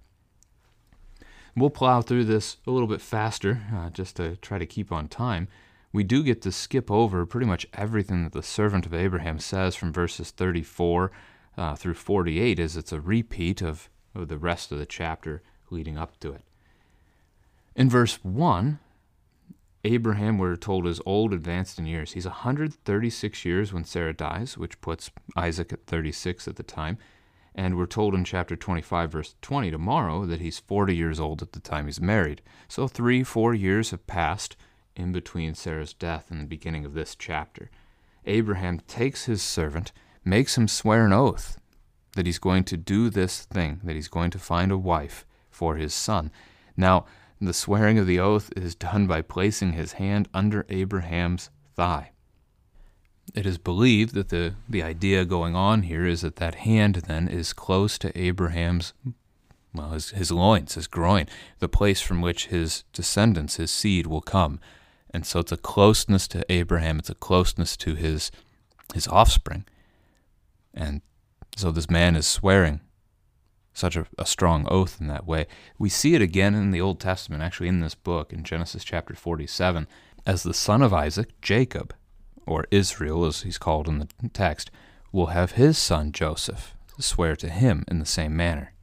We'll 1.58 1.70
plow 1.70 2.02
through 2.02 2.26
this 2.26 2.58
a 2.68 2.72
little 2.72 2.88
bit 2.88 3.02
faster 3.02 3.62
uh, 3.74 3.90
just 3.90 4.18
to 4.18 4.36
try 4.38 4.58
to 4.58 4.66
keep 4.66 4.92
on 4.92 5.08
time. 5.08 5.48
We 5.94 6.04
do 6.04 6.22
get 6.22 6.42
to 6.42 6.52
skip 6.52 6.92
over 6.92 7.26
pretty 7.26 7.46
much 7.46 7.66
everything 7.74 8.24
that 8.24 8.34
the 8.34 8.44
servant 8.44 8.86
of 8.86 8.94
Abraham 8.94 9.40
says 9.40 9.76
from 9.76 9.94
verses 9.94 10.32
34 10.32 11.12
uh, 11.58 11.76
through 11.76 11.94
48, 11.94 12.60
as 12.60 12.76
it's 12.76 12.92
a 12.92 13.00
repeat 13.00 13.62
of, 13.62 13.90
of 14.14 14.28
the 14.28 14.38
rest 14.38 14.74
of 14.74 14.80
the 14.80 14.86
chapter 14.86 15.42
leading 15.70 15.98
up 15.98 16.20
to 16.20 16.34
it. 16.34 16.42
In 17.74 17.90
verse 17.90 18.20
1, 18.24 18.80
Abraham, 19.86 20.38
we're 20.38 20.58
told, 20.58 20.86
is 20.88 21.00
old, 21.06 21.32
advanced 21.32 21.80
in 21.80 21.86
years. 21.86 22.12
He's 22.12 22.26
136 22.26 23.46
years 23.46 23.72
when 23.72 23.86
Sarah 23.86 24.14
dies, 24.14 24.58
which 24.58 24.82
puts 24.82 25.12
Isaac 25.38 25.72
at 25.72 25.86
36 25.86 26.50
at 26.50 26.58
the 26.58 26.64
time. 26.64 26.98
And 27.58 27.78
we're 27.78 27.86
told 27.86 28.14
in 28.14 28.26
chapter 28.26 28.58
25, 28.58 29.12
verse 29.12 29.36
20, 29.42 29.72
tomorrow, 29.72 30.26
that 30.26 30.42
he's 30.42 30.60
40 30.60 30.94
years 30.94 31.22
old 31.22 31.42
at 31.42 31.54
the 31.54 31.62
time 31.62 31.86
he's 31.86 32.02
married. 32.02 32.42
So 32.68 32.88
three, 32.88 33.24
four 33.24 33.54
years 33.54 33.92
have 33.92 34.06
passed 34.06 34.58
in 34.96 35.14
between 35.14 35.56
Sarah's 35.56 35.94
death 35.94 36.30
and 36.30 36.42
the 36.42 36.46
beginning 36.46 36.84
of 36.86 36.94
this 36.94 37.16
chapter. 37.16 37.72
Abraham 38.26 38.82
takes 38.82 39.26
his 39.26 39.42
servant, 39.42 39.94
makes 40.26 40.58
him 40.58 40.68
swear 40.68 41.06
an 41.06 41.14
oath 41.14 41.58
that 42.16 42.26
he's 42.26 42.40
going 42.40 42.66
to 42.66 42.78
do 42.78 43.10
this 43.10 43.44
thing, 43.44 43.80
that 43.84 43.96
he's 43.96 44.08
going 44.08 44.32
to 44.32 44.40
find 44.40 44.72
a 44.72 44.78
wife 44.78 45.26
for 45.50 45.76
his 45.76 45.94
son. 45.94 46.32
Now, 46.76 47.06
the 47.40 47.54
swearing 47.54 48.00
of 48.00 48.08
the 48.08 48.20
oath 48.20 48.52
is 48.56 48.76
done 48.76 49.08
by 49.08 49.22
placing 49.22 49.74
his 49.74 49.94
hand 49.94 50.28
under 50.34 50.66
Abraham's 50.70 51.50
thigh. 51.76 52.12
It 53.36 53.46
is 53.46 53.58
believed 53.58 54.14
that 54.14 54.30
the, 54.30 54.56
the 54.68 54.82
idea 54.82 55.26
going 55.26 55.56
on 55.56 55.84
here 55.84 56.06
is 56.06 56.22
that 56.22 56.38
that 56.38 56.56
hand 56.56 56.96
then 57.08 57.28
is 57.28 57.52
close 57.52 57.98
to 57.98 58.18
Abraham's, 58.18 58.94
well, 59.74 59.92
his, 59.92 60.12
his 60.12 60.32
loins, 60.32 60.76
his 60.76 60.88
groin, 60.88 61.28
the 61.60 61.68
place 61.68 62.00
from 62.00 62.22
which 62.22 62.48
his 62.48 62.86
descendants, 62.94 63.58
his 63.58 63.72
seed, 63.72 64.08
will 64.08 64.22
come. 64.22 64.62
And 65.10 65.26
so 65.26 65.42
it's 65.42 65.52
a 65.52 65.58
closeness 65.58 66.30
to 66.30 66.50
Abraham, 66.50 66.98
it's 66.98 67.10
a 67.10 67.16
closeness 67.16 67.76
to 67.78 67.96
his, 67.96 68.32
his 68.94 69.06
offspring. 69.10 69.66
And 70.74 71.02
so 71.58 71.72
this 71.72 71.90
man 71.90 72.16
is 72.16 72.26
swearing 72.26 72.80
such 73.74 73.98
a, 73.98 74.08
a 74.18 74.26
strong 74.26 74.66
oath 74.72 75.02
in 75.02 75.08
that 75.08 75.28
way. 75.28 75.46
We 75.78 75.90
see 75.90 76.16
it 76.16 76.22
again 76.22 76.56
in 76.56 76.72
the 76.72 76.80
Old 76.80 77.02
Testament, 77.02 77.44
actually 77.44 77.68
in 77.68 77.82
this 77.82 77.96
book, 77.96 78.32
in 78.32 78.46
Genesis 78.46 78.86
chapter 78.86 79.14
47, 79.14 79.88
as 80.26 80.44
the 80.44 80.54
son 80.54 80.82
of 80.82 80.94
Isaac, 80.94 81.42
Jacob, 81.42 81.94
or 82.46 82.68
Israel 82.72 83.26
as 83.26 83.42
he's 83.42 83.58
called 83.58 83.88
in 83.88 84.00
the 84.00 84.08
text, 84.34 84.72
will 85.12 85.28
have 85.28 85.54
his 85.54 85.78
son 85.78 86.12
Joseph 86.12 86.76
swear 87.00 87.36
to 87.36 87.50
him 87.50 87.84
in 87.88 88.00
the 88.00 88.06
same 88.06 88.36
manner. 88.36 88.74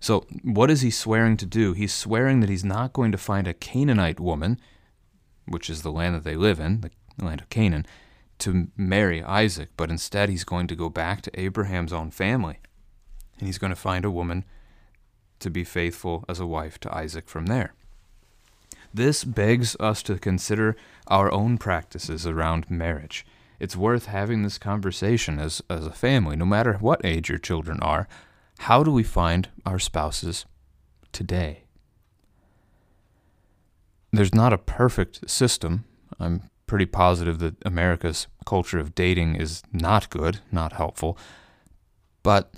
So, 0.00 0.26
what 0.42 0.70
is 0.70 0.80
he 0.80 0.90
swearing 0.90 1.36
to 1.36 1.46
do? 1.46 1.74
He's 1.74 1.92
swearing 1.92 2.40
that 2.40 2.48
he's 2.48 2.64
not 2.64 2.94
going 2.94 3.12
to 3.12 3.18
find 3.18 3.46
a 3.46 3.52
Canaanite 3.52 4.18
woman, 4.18 4.58
which 5.46 5.68
is 5.68 5.82
the 5.82 5.92
land 5.92 6.14
that 6.14 6.24
they 6.24 6.36
live 6.36 6.58
in, 6.58 6.80
the 6.80 7.24
land 7.24 7.42
of 7.42 7.50
Canaan, 7.50 7.86
to 8.38 8.68
marry 8.76 9.22
Isaac, 9.22 9.68
but 9.76 9.90
instead 9.90 10.30
he's 10.30 10.44
going 10.44 10.66
to 10.68 10.74
go 10.74 10.88
back 10.88 11.20
to 11.22 11.40
Abraham's 11.40 11.92
own 11.92 12.10
family. 12.10 12.58
And 13.38 13.46
he's 13.46 13.58
going 13.58 13.72
to 13.72 13.76
find 13.76 14.04
a 14.04 14.10
woman 14.10 14.44
to 15.40 15.50
be 15.50 15.64
faithful 15.64 16.24
as 16.28 16.40
a 16.40 16.46
wife 16.46 16.78
to 16.80 16.94
Isaac 16.94 17.28
from 17.28 17.46
there. 17.46 17.74
This 18.92 19.22
begs 19.24 19.76
us 19.78 20.02
to 20.04 20.18
consider 20.18 20.76
our 21.10 21.30
own 21.32 21.58
practices 21.58 22.26
around 22.26 22.70
marriage. 22.70 23.26
It's 23.58 23.76
worth 23.76 24.06
having 24.06 24.42
this 24.42 24.56
conversation 24.56 25.38
as, 25.38 25.60
as 25.68 25.86
a 25.86 25.92
family, 25.92 26.36
no 26.36 26.46
matter 26.46 26.74
what 26.74 27.04
age 27.04 27.28
your 27.28 27.38
children 27.38 27.78
are. 27.80 28.08
How 28.60 28.82
do 28.82 28.90
we 28.90 29.02
find 29.02 29.48
our 29.66 29.78
spouses 29.78 30.46
today? 31.12 31.64
There's 34.12 34.34
not 34.34 34.52
a 34.52 34.58
perfect 34.58 35.28
system. 35.28 35.84
I'm 36.18 36.50
pretty 36.66 36.86
positive 36.86 37.38
that 37.40 37.56
America's 37.64 38.26
culture 38.46 38.78
of 38.78 38.94
dating 38.94 39.36
is 39.36 39.62
not 39.72 40.08
good, 40.10 40.38
not 40.50 40.72
helpful. 40.72 41.18
But 42.22 42.54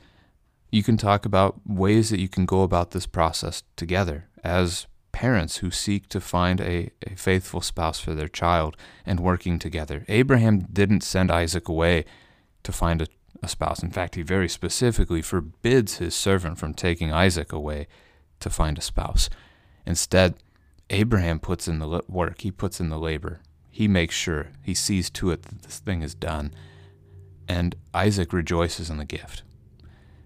you 0.70 0.82
can 0.82 0.96
talk 0.96 1.24
about 1.26 1.60
ways 1.66 2.10
that 2.10 2.20
you 2.20 2.28
can 2.28 2.46
go 2.46 2.62
about 2.62 2.92
this 2.92 3.06
process 3.06 3.62
together 3.76 4.28
as 4.44 4.86
parents 5.22 5.58
who 5.58 5.70
seek 5.70 6.08
to 6.08 6.20
find 6.20 6.60
a, 6.60 6.90
a 7.06 7.14
faithful 7.14 7.60
spouse 7.60 8.00
for 8.00 8.12
their 8.12 8.26
child 8.26 8.76
and 9.06 9.20
working 9.20 9.56
together. 9.56 10.04
Abraham 10.08 10.58
didn't 10.62 11.04
send 11.04 11.30
Isaac 11.30 11.68
away 11.68 12.04
to 12.64 12.72
find 12.72 13.02
a, 13.02 13.06
a 13.40 13.46
spouse. 13.46 13.84
In 13.84 13.92
fact, 13.92 14.16
he 14.16 14.22
very 14.22 14.48
specifically 14.48 15.22
forbids 15.22 15.98
his 15.98 16.16
servant 16.16 16.58
from 16.58 16.74
taking 16.74 17.12
Isaac 17.12 17.52
away 17.52 17.86
to 18.40 18.50
find 18.50 18.76
a 18.76 18.80
spouse. 18.80 19.30
Instead, 19.86 20.34
Abraham 20.90 21.38
puts 21.38 21.68
in 21.68 21.78
the 21.78 22.02
work, 22.08 22.40
he 22.40 22.50
puts 22.50 22.80
in 22.80 22.88
the 22.88 22.98
labor. 22.98 23.38
He 23.70 23.86
makes 23.86 24.16
sure, 24.16 24.48
he 24.60 24.74
sees 24.74 25.08
to 25.10 25.30
it 25.30 25.44
that 25.44 25.62
this 25.62 25.78
thing 25.78 26.02
is 26.02 26.16
done. 26.16 26.52
And 27.46 27.76
Isaac 27.94 28.32
rejoices 28.32 28.90
in 28.90 28.96
the 28.96 29.04
gift. 29.04 29.44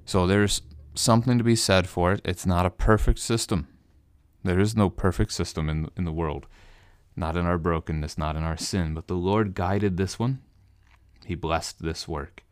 So 0.07 0.27
there's 0.27 0.63
something 0.95 1.37
to 1.37 1.45
be 1.45 1.55
said 1.55 1.87
for 1.87 2.15
it. 2.15 2.23
It's 2.25 2.47
not 2.47 2.65
a 2.65 2.71
perfect 2.71 3.19
system. 3.19 3.69
There 4.47 4.61
is 4.61 4.77
no 4.77 4.91
perfect 4.91 5.33
system 5.33 5.69
in, 5.69 5.91
in 5.97 6.05
the 6.05 6.13
world, 6.13 6.47
not 7.17 7.37
in 7.37 7.47
our 7.47 7.59
brokenness, 7.59 8.17
not 8.17 8.37
in 8.37 8.45
our 8.45 8.57
sin, 8.57 8.95
but 8.95 9.09
the 9.09 9.15
Lord 9.15 9.55
guided 9.55 9.97
this 9.97 10.21
one. 10.21 10.41
He 11.25 11.35
blessed 11.35 11.83
this 11.83 12.07
work. 12.07 12.45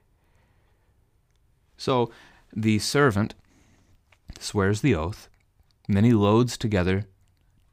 So 1.76 2.10
the 2.52 2.80
servant 2.80 3.34
swears 4.40 4.80
the 4.80 4.96
oath, 4.96 5.28
and 5.86 5.96
then 5.96 6.02
he 6.04 6.12
loads 6.12 6.56
together 6.56 7.06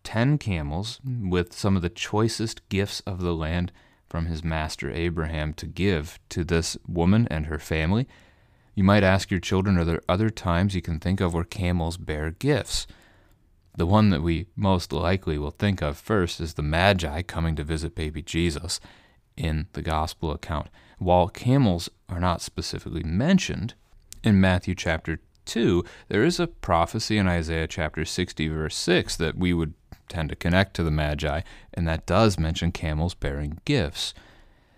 ten 0.04 0.38
camels 0.38 1.00
with 1.04 1.54
some 1.54 1.76
of 1.76 1.82
the 1.82 1.90
choicest 1.90 2.68
gifts 2.70 3.00
of 3.02 3.22
the 3.22 3.34
land 3.34 3.72
from 4.08 4.28
his 4.28 4.44
master 4.44 4.92
Abraham 4.92 5.54
to 5.54 5.66
give 5.66 6.20
to 6.30 6.44
this 6.44 6.78
woman 6.88 7.28
and 7.32 7.48
her 7.48 7.60
family. 7.60 8.08
You 8.76 8.84
might 8.84 9.04
ask 9.04 9.32
your 9.32 9.40
children, 9.40 9.80
are 9.80 9.86
there 9.86 10.02
other 10.08 10.30
times 10.30 10.76
you 10.76 10.82
can 10.82 11.00
think 11.00 11.22
of 11.22 11.34
where 11.34 11.44
camels 11.44 11.98
bear 11.98 12.30
gifts? 12.30 12.86
The 13.76 13.86
one 13.86 14.10
that 14.10 14.22
we 14.22 14.48
most 14.56 14.92
likely 14.92 15.38
will 15.38 15.52
think 15.52 15.82
of 15.82 15.98
first 15.98 16.42
is 16.42 16.56
the 16.56 16.62
Magi 16.62 17.22
coming 17.22 17.56
to 17.56 17.64
visit 17.64 17.96
baby 17.96 18.22
Jesus 18.22 18.80
in 19.38 19.68
the 19.74 19.82
gospel 19.82 20.32
account. 20.32 20.68
While 20.98 21.30
camels 21.30 21.90
are 22.10 22.20
not 22.20 22.42
specifically 22.42 23.04
mentioned 23.04 23.74
in 24.24 24.42
Matthew 24.42 24.76
chapter 24.76 25.20
2, 25.46 25.84
there 26.10 26.24
is 26.24 26.40
a 26.40 26.48
prophecy 26.48 27.18
in 27.18 27.28
Isaiah 27.28 27.68
chapter 27.68 28.06
60, 28.06 28.48
verse 28.50 28.76
6, 28.76 29.16
that 29.16 29.38
we 29.38 29.54
would 29.54 29.74
tend 30.10 30.30
to 30.30 30.36
connect 30.36 30.76
to 30.76 30.84
the 30.84 30.92
Magi, 30.92 31.42
and 31.74 31.88
that 31.88 32.06
does 32.06 32.38
mention 32.38 32.72
camels 32.72 33.16
bearing 33.16 33.60
gifts. 33.66 34.14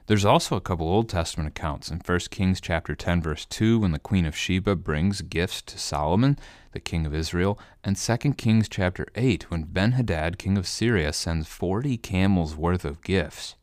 There's 0.07 0.25
also 0.25 0.55
a 0.55 0.61
couple 0.61 0.87
Old 0.87 1.09
Testament 1.09 1.47
accounts 1.47 1.89
in 1.89 2.01
1 2.05 2.19
Kings 2.29 2.61
chapter 2.61 2.93
10 2.93 3.21
verse 3.21 3.45
2 3.45 3.79
when 3.79 3.91
the 3.91 3.99
queen 3.99 4.25
of 4.25 4.35
Sheba 4.35 4.75
brings 4.75 5.21
gifts 5.21 5.61
to 5.63 5.79
Solomon, 5.79 6.37
the 6.73 6.79
king 6.79 7.05
of 7.05 7.15
Israel, 7.15 7.57
and 7.83 7.95
2 7.95 8.17
Kings 8.33 8.67
chapter 8.67 9.07
8 9.15 9.49
when 9.49 9.63
Ben-Hadad, 9.63 10.37
king 10.37 10.57
of 10.57 10.67
Syria, 10.67 11.13
sends 11.13 11.47
40 11.47 11.97
camels 11.97 12.55
worth 12.55 12.85
of 12.85 13.01
gifts 13.03 13.55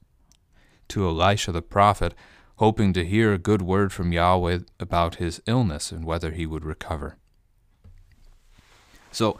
to 0.88 1.06
Elisha 1.06 1.52
the 1.52 1.62
prophet, 1.62 2.14
hoping 2.56 2.92
to 2.92 3.04
hear 3.04 3.32
a 3.32 3.38
good 3.38 3.62
word 3.62 3.92
from 3.92 4.12
Yahweh 4.12 4.60
about 4.78 5.16
his 5.16 5.40
illness 5.46 5.92
and 5.92 6.04
whether 6.04 6.30
he 6.32 6.46
would 6.46 6.64
recover. 6.64 7.16
So 9.12 9.38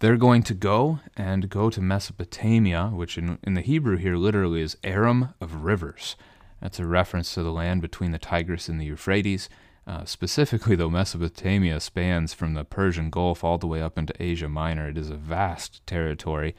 they're 0.00 0.16
going 0.16 0.42
to 0.44 0.54
go 0.54 1.00
and 1.16 1.48
go 1.48 1.70
to 1.70 1.80
Mesopotamia, 1.80 2.86
which 2.92 3.18
in, 3.18 3.38
in 3.42 3.54
the 3.54 3.60
Hebrew 3.60 3.96
here 3.96 4.16
literally 4.16 4.62
is 4.62 4.76
Aram 4.84 5.34
of 5.40 5.64
rivers. 5.64 6.16
That's 6.60 6.80
a 6.80 6.86
reference 6.86 7.34
to 7.34 7.42
the 7.42 7.52
land 7.52 7.82
between 7.82 8.10
the 8.10 8.18
Tigris 8.18 8.68
and 8.68 8.80
the 8.80 8.86
Euphrates. 8.86 9.48
Uh, 9.88 10.04
specifically, 10.04 10.76
though, 10.76 10.90
Mesopotamia 10.90 11.80
spans 11.80 12.34
from 12.34 12.52
the 12.52 12.64
Persian 12.64 13.08
Gulf 13.08 13.42
all 13.42 13.56
the 13.56 13.66
way 13.66 13.80
up 13.80 13.96
into 13.96 14.22
Asia 14.22 14.48
Minor. 14.48 14.90
It 14.90 14.98
is 14.98 15.08
a 15.08 15.16
vast 15.16 15.84
territory. 15.86 16.54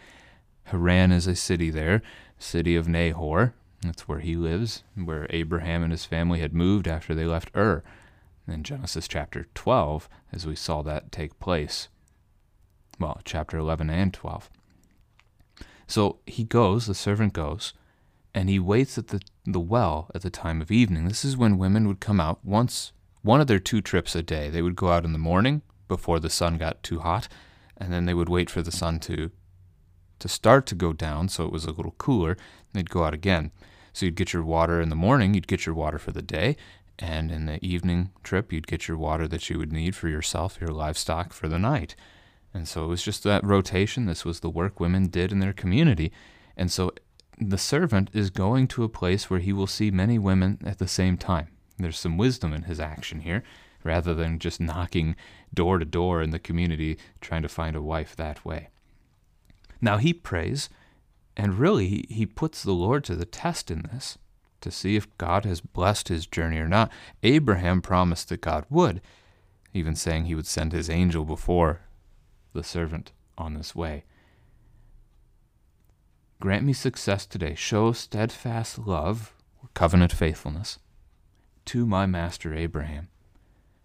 Haran 0.64 1.12
is 1.12 1.28
a 1.28 1.36
city 1.36 1.70
there, 1.70 2.02
city 2.40 2.76
of 2.76 2.88
Nahor. 2.88 3.54
That's 3.84 4.08
where 4.08 4.20
he 4.20 4.36
lives, 4.36 4.84
where 4.96 5.28
Abraham 5.30 5.84
and 5.84 5.92
his 5.92 6.06
family 6.06 6.40
had 6.40 6.56
moved 6.56 6.88
after 6.88 7.14
they 7.14 7.26
left 7.26 7.52
Ur. 7.56 7.84
In 8.48 8.64
Genesis 8.64 9.08
chapter 9.08 9.46
12, 9.54 10.10
as 10.34 10.48
we 10.48 10.56
saw 10.56 10.82
that 10.82 11.12
take 11.12 11.40
place 11.40 11.88
well, 13.00 13.22
chapter 13.24 13.58
11 13.58 13.90
and 13.90 14.14
12. 14.14 14.50
So 15.88 16.20
he 16.26 16.44
goes, 16.44 16.86
the 16.86 16.94
servant 16.94 17.34
goes, 17.34 17.74
and 18.34 18.50
he 18.50 18.60
waits 18.60 18.98
at 18.98 19.08
the, 19.08 19.22
the 19.46 19.60
well 19.60 20.12
at 20.14 20.22
the 20.22 20.30
time 20.30 20.62
of 20.62 20.72
evening. 20.72 21.08
This 21.08 21.26
is 21.26 21.38
when 21.38 21.58
women 21.58 21.88
would 21.88 22.00
come 22.00 22.20
out 22.20 22.44
once, 22.44 22.92
one 23.22 23.42
of 23.42 23.48
their 23.48 23.60
two 23.60 23.82
trips 23.82 24.16
a 24.16 24.24
day. 24.24 24.50
They 24.50 24.62
would 24.62 24.76
go 24.76 24.90
out 24.90 25.06
in 25.06 25.14
the 25.14 25.20
morning 25.20 25.62
before 25.88 26.20
the 26.20 26.30
sun 26.30 26.58
got 26.58 26.84
too 26.84 27.00
hot, 27.00 27.28
and 27.78 27.92
then 27.92 28.06
they 28.06 28.14
would 28.14 28.30
wait 28.30 28.50
for 28.50 28.62
the 28.62 28.72
sun 28.72 29.00
to 29.02 29.32
to 30.20 30.28
start 30.28 30.66
to 30.66 30.76
go 30.76 30.92
down 30.92 31.30
so 31.30 31.46
it 31.46 31.52
was 31.52 31.64
a 31.64 31.72
little 31.72 31.96
cooler. 31.98 32.36
They'd 32.74 32.90
go 32.90 33.06
out 33.06 33.14
again. 33.14 33.52
So 33.94 34.06
you'd 34.06 34.16
get 34.16 34.34
your 34.34 34.44
water 34.44 34.82
in 34.82 34.90
the 34.90 34.96
morning, 34.96 35.34
you'd 35.34 35.48
get 35.48 35.66
your 35.66 35.76
water 35.76 35.98
for 35.98 36.12
the 36.12 36.22
day, 36.22 36.58
and 37.00 37.32
in 37.32 37.46
the 37.46 37.66
evening 37.66 38.12
trip, 38.24 38.52
you'd 38.52 38.68
get 38.68 38.88
your 38.88 38.98
water 38.98 39.28
that 39.30 39.50
you 39.50 39.58
would 39.58 39.72
need 39.72 39.96
for 39.96 40.10
yourself, 40.10 40.58
your 40.60 40.72
livestock 40.72 41.32
for 41.32 41.48
the 41.48 41.58
night. 41.58 41.96
And 42.54 42.68
so 42.68 42.84
it 42.84 42.88
was 42.88 43.04
just 43.04 43.24
that 43.24 43.44
rotation. 43.44 44.06
This 44.06 44.26
was 44.26 44.42
the 44.42 44.50
work 44.50 44.80
women 44.80 45.08
did 45.08 45.32
in 45.32 45.40
their 45.40 45.54
community. 45.54 46.12
And 46.58 46.72
so 46.72 46.92
the 47.40 47.58
servant 47.58 48.10
is 48.14 48.30
going 48.30 48.68
to 48.70 48.84
a 48.84 48.90
place 48.90 49.30
where 49.30 49.40
he 49.40 49.54
will 49.54 49.68
see 49.68 49.92
many 49.92 50.20
women 50.20 50.60
at 50.66 50.78
the 50.78 50.88
same 50.88 51.18
time. 51.18 51.48
There's 51.80 52.00
some 52.00 52.18
wisdom 52.18 52.54
in 52.54 52.64
his 52.64 52.80
action 52.80 53.22
here, 53.22 53.44
rather 53.84 54.14
than 54.14 54.40
just 54.40 54.60
knocking 54.60 55.16
door 55.54 55.80
to 55.80 55.86
door 55.86 56.22
in 56.22 56.32
the 56.32 56.40
community 56.40 56.98
trying 57.22 57.42
to 57.42 57.50
find 57.50 57.76
a 57.76 57.82
wife 57.82 58.16
that 58.16 58.44
way. 58.46 58.70
Now 59.82 59.98
he 59.98 60.14
prays, 60.14 60.70
and 61.38 61.58
really 61.58 62.06
he 62.10 62.26
puts 62.26 62.64
the 62.64 62.74
Lord 62.74 63.04
to 63.06 63.16
the 63.16 63.26
test 63.26 63.72
in 63.72 63.84
this 63.84 64.18
to 64.62 64.72
see 64.72 64.96
if 64.98 65.18
God 65.18 65.46
has 65.46 65.62
blessed 65.62 66.10
his 66.10 66.28
journey 66.28 66.58
or 66.58 66.68
not. 66.68 66.92
Abraham 67.24 67.82
promised 67.82 68.30
that 68.30 68.42
God 68.42 68.66
would, 68.70 69.02
even 69.74 69.96
saying 69.96 70.26
he 70.26 70.36
would 70.36 70.48
send 70.48 70.74
his 70.74 70.90
angel 70.90 71.24
before 71.24 71.82
the 72.54 72.64
servant 72.64 73.14
on 73.38 73.54
this 73.54 73.74
way. 73.74 74.04
Grant 76.42 76.66
me 76.66 76.74
success 76.74 77.26
today. 77.26 77.56
Show 77.56 77.92
steadfast 77.92 78.80
love, 78.80 79.34
or 79.62 79.70
covenant 79.74 80.12
faithfulness, 80.12 80.80
to 81.70 81.86
my 81.86 82.08
master 82.08 82.56
Abraham. 82.56 83.10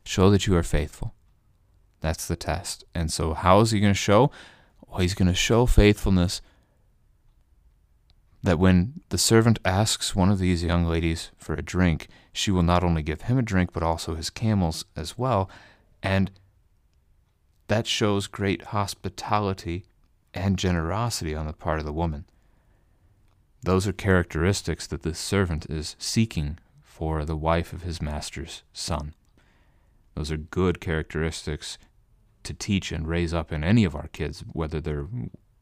Show 0.07 0.31
that 0.31 0.47
you 0.47 0.57
are 0.57 0.63
faithful. 0.63 1.13
That's 2.01 2.27
the 2.27 2.35
test. 2.35 2.83
And 2.95 3.13
so, 3.13 3.35
how 3.35 3.61
is 3.61 3.73
he 3.73 3.81
going 3.81 3.93
to 3.93 3.99
show? 3.99 4.31
Well, 4.89 5.01
he's 5.01 5.13
going 5.13 5.29
to 5.29 5.35
show 5.35 5.67
faithfulness 5.67 6.41
that 8.43 8.59
when 8.59 9.03
the 9.11 9.19
servant 9.19 9.59
asks 9.67 10.17
one 10.17 10.31
of 10.31 10.39
these 10.39 10.65
young 10.65 10.87
ladies 10.87 11.31
for 11.37 11.53
a 11.53 11.61
drink, 11.61 12.09
she 12.33 12.51
will 12.51 12.63
not 12.63 12.83
only 12.83 13.03
give 13.03 13.23
him 13.23 13.37
a 13.39 13.43
drink, 13.43 13.75
but 13.75 13.83
also 13.83 14.15
his 14.15 14.31
camels 14.31 14.87
as 14.97 15.19
well. 15.19 15.51
And 16.03 16.31
that 17.69 17.87
shows 17.87 18.27
great 18.27 18.63
hospitality 18.63 19.85
and 20.33 20.59
generosity 20.59 21.35
on 21.35 21.47
the 21.47 21.53
part 21.53 21.81
of 21.81 21.85
the 21.85 21.93
woman. 21.93 22.25
Those 23.63 23.87
are 23.87 23.93
characteristics 23.93 24.87
that 24.87 25.03
this 25.03 25.19
servant 25.19 25.67
is 25.67 25.97
seeking 25.99 26.59
for 26.95 27.25
the 27.25 27.35
wife 27.35 27.73
of 27.73 27.83
his 27.83 28.01
master's 28.01 28.63
son. 28.73 29.15
Those 30.15 30.31
are 30.31 30.37
good 30.37 30.81
characteristics 30.81 31.77
to 32.45 32.55
teach 32.55 32.93
and 32.93 33.09
raise 33.09 33.35
up 33.35 33.51
in 33.51 33.65
any 33.65 33.83
of 33.83 33.97
our 33.97 34.07
kids, 34.07 34.45
whether 34.53 34.81
they're 34.81 35.09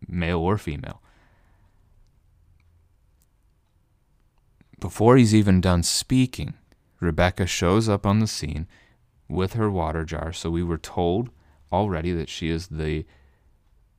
male 0.06 0.40
or 0.40 0.58
female. 0.58 1.00
Before 4.78 5.16
he's 5.16 5.34
even 5.34 5.62
done 5.62 5.82
speaking, 5.82 6.52
Rebecca 7.00 7.46
shows 7.46 7.88
up 7.88 8.04
on 8.04 8.18
the 8.18 8.26
scene 8.26 8.68
with 9.26 9.54
her 9.54 9.70
water 9.70 10.04
jar. 10.04 10.34
So 10.34 10.50
we 10.50 10.62
were 10.62 10.76
told 10.76 11.30
already 11.72 12.12
that 12.12 12.28
she 12.28 12.50
is 12.50 12.66
the 12.66 13.06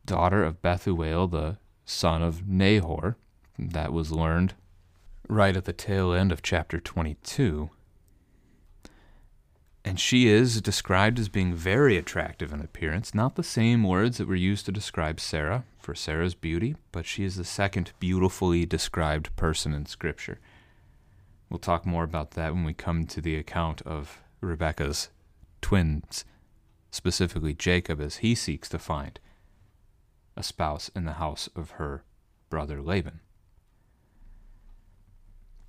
daughter 0.05 0.43
of 0.43 0.61
Bethuel, 0.61 1.27
the 1.27 1.57
son 1.83 2.21
of 2.21 2.47
Nahor. 2.47 3.17
That 3.57 3.91
was 3.91 4.11
learned 4.11 4.53
right 5.27 5.55
at 5.55 5.65
the 5.65 5.73
tail 5.73 6.13
end 6.13 6.31
of 6.31 6.41
chapter 6.41 6.79
22. 6.79 7.69
And 9.85 9.99
she 9.99 10.27
is 10.27 10.61
described 10.61 11.19
as 11.19 11.27
being 11.27 11.53
very 11.53 11.97
attractive 11.97 12.53
in 12.53 12.61
appearance, 12.61 13.13
not 13.13 13.35
the 13.35 13.43
same 13.43 13.83
words 13.83 14.17
that 14.17 14.27
were 14.27 14.35
used 14.35 14.65
to 14.65 14.71
describe 14.71 15.19
Sarah 15.19 15.65
for 15.77 15.93
Sarah's 15.93 16.35
beauty, 16.35 16.75
but 16.93 17.05
she 17.05 17.25
is 17.25 17.35
the 17.35 17.43
second 17.43 17.91
beautifully 17.99 18.65
described 18.65 19.35
person 19.35 19.73
in 19.73 19.85
Scripture. 19.85 20.39
We'll 21.49 21.59
talk 21.59 21.85
more 21.85 22.05
about 22.05 22.31
that 22.31 22.53
when 22.53 22.63
we 22.63 22.73
come 22.73 23.05
to 23.07 23.19
the 23.19 23.35
account 23.35 23.81
of 23.81 24.21
Rebecca's 24.39 25.09
twins, 25.61 26.23
specifically 26.89 27.53
Jacob, 27.53 27.99
as 27.99 28.17
he 28.17 28.35
seeks 28.35 28.69
to 28.69 28.79
find 28.79 29.19
a 30.37 30.43
spouse 30.43 30.89
in 30.95 31.03
the 31.05 31.13
house 31.13 31.49
of 31.55 31.71
her 31.71 32.03
brother 32.49 32.81
Laban. 32.81 33.19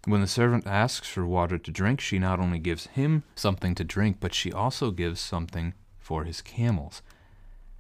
When 0.06 0.20
the 0.20 0.26
servant 0.26 0.66
asks 0.66 1.08
for 1.08 1.24
water 1.26 1.56
to 1.56 1.70
drink, 1.70 2.00
she 2.00 2.18
not 2.18 2.38
only 2.38 2.58
gives 2.58 2.88
him 2.88 3.22
something 3.34 3.74
to 3.76 3.84
drink, 3.84 4.18
but 4.20 4.34
she 4.34 4.52
also 4.52 4.90
gives 4.90 5.20
something 5.20 5.72
for 5.98 6.24
his 6.24 6.42
camels. 6.42 7.00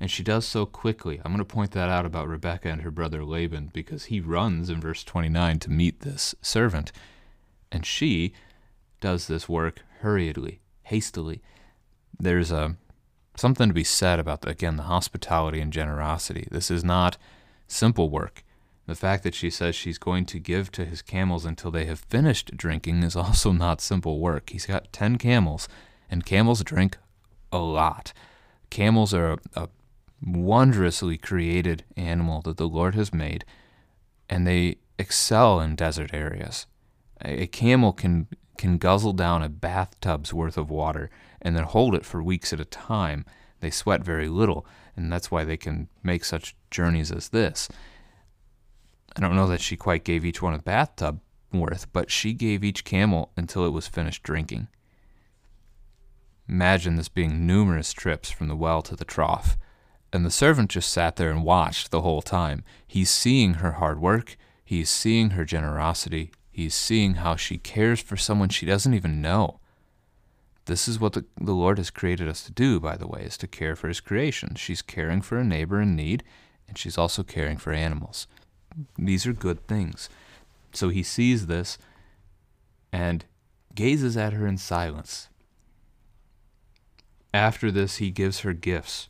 And 0.00 0.10
she 0.10 0.22
does 0.22 0.46
so 0.46 0.64
quickly. 0.64 1.20
I'm 1.24 1.32
going 1.32 1.38
to 1.38 1.44
point 1.44 1.72
that 1.72 1.90
out 1.90 2.06
about 2.06 2.28
Rebekah 2.28 2.68
and 2.68 2.82
her 2.82 2.90
brother 2.90 3.24
Laban 3.24 3.70
because 3.72 4.06
he 4.06 4.20
runs 4.20 4.70
in 4.70 4.80
verse 4.80 5.04
29 5.04 5.58
to 5.60 5.70
meet 5.70 6.00
this 6.00 6.34
servant. 6.40 6.92
And 7.70 7.84
she 7.84 8.32
does 9.00 9.26
this 9.26 9.48
work 9.48 9.82
hurriedly, 10.00 10.60
hastily. 10.84 11.42
There's 12.18 12.50
a 12.50 12.76
something 13.36 13.68
to 13.68 13.74
be 13.74 13.84
said 13.84 14.18
about 14.18 14.46
again 14.48 14.76
the 14.76 14.84
hospitality 14.84 15.60
and 15.60 15.72
generosity. 15.72 16.48
This 16.50 16.70
is 16.70 16.84
not 16.84 17.16
simple 17.66 18.08
work. 18.08 18.44
The 18.86 18.94
fact 18.94 19.22
that 19.22 19.34
she 19.34 19.50
says 19.50 19.74
she's 19.74 19.98
going 19.98 20.26
to 20.26 20.38
give 20.38 20.70
to 20.72 20.84
his 20.84 21.00
camels 21.00 21.44
until 21.44 21.70
they 21.70 21.86
have 21.86 22.00
finished 22.00 22.56
drinking 22.56 23.02
is 23.02 23.16
also 23.16 23.52
not 23.52 23.80
simple 23.80 24.20
work. 24.20 24.50
He's 24.50 24.66
got 24.66 24.92
10 24.92 25.18
camels, 25.18 25.68
and 26.10 26.26
camels 26.26 26.62
drink 26.62 26.98
a 27.52 27.58
lot. 27.58 28.12
Camels 28.70 29.14
are 29.14 29.32
a, 29.32 29.38
a 29.56 29.68
wondrously 30.22 31.16
created 31.16 31.84
animal 31.96 32.42
that 32.42 32.56
the 32.56 32.68
Lord 32.68 32.94
has 32.94 33.12
made, 33.12 33.44
and 34.28 34.46
they 34.46 34.76
excel 34.98 35.60
in 35.60 35.76
desert 35.76 36.12
areas. 36.12 36.66
A, 37.24 37.42
a 37.42 37.46
camel 37.46 37.92
can 37.92 38.26
can 38.56 38.78
guzzle 38.78 39.12
down 39.12 39.42
a 39.42 39.48
bathtub's 39.48 40.32
worth 40.32 40.56
of 40.56 40.70
water 40.70 41.10
and 41.42 41.56
then 41.56 41.64
hold 41.64 41.92
it 41.92 42.04
for 42.04 42.22
weeks 42.22 42.52
at 42.52 42.60
a 42.60 42.64
time. 42.64 43.24
They 43.60 43.70
sweat 43.70 44.04
very 44.04 44.28
little, 44.28 44.64
and 44.96 45.12
that's 45.12 45.30
why 45.30 45.44
they 45.44 45.56
can 45.56 45.88
make 46.02 46.24
such 46.24 46.54
journeys 46.70 47.10
as 47.10 47.30
this. 47.30 47.68
I 49.16 49.20
don't 49.20 49.36
know 49.36 49.46
that 49.46 49.60
she 49.60 49.76
quite 49.76 50.04
gave 50.04 50.24
each 50.24 50.42
one 50.42 50.54
a 50.54 50.58
bathtub 50.58 51.20
worth, 51.52 51.92
but 51.92 52.10
she 52.10 52.32
gave 52.32 52.64
each 52.64 52.84
camel 52.84 53.30
until 53.36 53.64
it 53.64 53.72
was 53.72 53.86
finished 53.86 54.22
drinking. 54.22 54.68
Imagine 56.48 56.96
this 56.96 57.08
being 57.08 57.46
numerous 57.46 57.92
trips 57.92 58.30
from 58.30 58.48
the 58.48 58.56
well 58.56 58.82
to 58.82 58.96
the 58.96 59.04
trough. 59.04 59.56
And 60.12 60.24
the 60.24 60.30
servant 60.30 60.70
just 60.70 60.92
sat 60.92 61.16
there 61.16 61.30
and 61.30 61.42
watched 61.42 61.90
the 61.90 62.02
whole 62.02 62.22
time. 62.22 62.62
He's 62.86 63.10
seeing 63.10 63.54
her 63.54 63.72
hard 63.72 64.00
work, 64.00 64.36
he's 64.64 64.90
seeing 64.90 65.30
her 65.30 65.44
generosity, 65.44 66.30
he's 66.52 66.74
seeing 66.74 67.14
how 67.14 67.36
she 67.36 67.58
cares 67.58 68.00
for 68.00 68.16
someone 68.16 68.48
she 68.48 68.66
doesn't 68.66 68.94
even 68.94 69.20
know. 69.20 69.60
This 70.66 70.88
is 70.88 71.00
what 71.00 71.12
the, 71.14 71.24
the 71.40 71.52
Lord 71.52 71.78
has 71.78 71.90
created 71.90 72.28
us 72.28 72.42
to 72.44 72.52
do, 72.52 72.80
by 72.80 72.96
the 72.96 73.08
way, 73.08 73.22
is 73.22 73.36
to 73.38 73.46
care 73.46 73.76
for 73.76 73.88
his 73.88 74.00
creation. 74.00 74.54
She's 74.54 74.82
caring 74.82 75.20
for 75.20 75.38
a 75.38 75.44
neighbor 75.44 75.80
in 75.80 75.96
need, 75.96 76.22
and 76.68 76.78
she's 76.78 76.96
also 76.96 77.22
caring 77.22 77.58
for 77.58 77.72
animals. 77.72 78.26
These 78.98 79.26
are 79.26 79.32
good 79.32 79.66
things. 79.66 80.08
So 80.72 80.88
he 80.88 81.02
sees 81.02 81.46
this 81.46 81.78
and 82.92 83.24
gazes 83.74 84.16
at 84.16 84.32
her 84.32 84.46
in 84.46 84.58
silence. 84.58 85.28
After 87.32 87.70
this, 87.70 87.96
he 87.96 88.10
gives 88.10 88.40
her 88.40 88.52
gifts. 88.52 89.08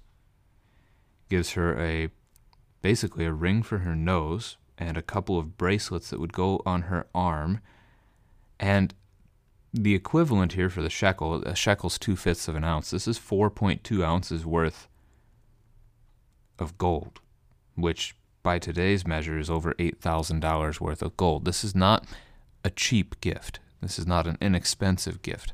Gives 1.29 1.53
her 1.53 1.79
a 1.79 2.11
basically 2.83 3.25
a 3.25 3.33
ring 3.33 3.63
for 3.63 3.79
her 3.79 3.97
nose 3.97 4.57
and 4.77 4.97
a 4.97 5.03
couple 5.03 5.39
of 5.39 5.57
bracelets 5.57 6.11
that 6.11 6.21
would 6.21 6.33
go 6.33 6.63
on 6.67 6.83
her 6.83 7.07
arm. 7.15 7.61
And 8.59 8.95
the 9.73 9.95
equivalent 9.95 10.53
here 10.53 10.71
for 10.71 10.83
the 10.83 10.91
shekel, 10.91 11.43
a 11.43 11.55
shekel's 11.55 11.99
two 11.99 12.17
fifths 12.17 12.49
of 12.49 12.57
an 12.57 12.65
ounce. 12.65 12.91
This 12.91 13.09
is 13.09 13.19
4.2 13.19 14.05
ounces 14.05 14.47
worth 14.47 14.89
of 16.59 16.79
gold, 16.79 17.21
which 17.75 18.15
by 18.45 18.61
today's 18.61 19.05
measure 19.05 19.39
is 19.39 19.51
over 19.51 19.75
$8,000 19.75 20.81
worth 20.81 21.03
of 21.03 21.17
gold. 21.17 21.47
This 21.47 21.65
is 21.65 21.75
not 21.75 22.07
a 22.63 22.71
cheap 22.71 23.21
gift. 23.21 23.59
This 23.81 23.99
is 23.99 24.07
not 24.07 24.29
an 24.29 24.39
inexpensive 24.41 25.23
gift. 25.23 25.53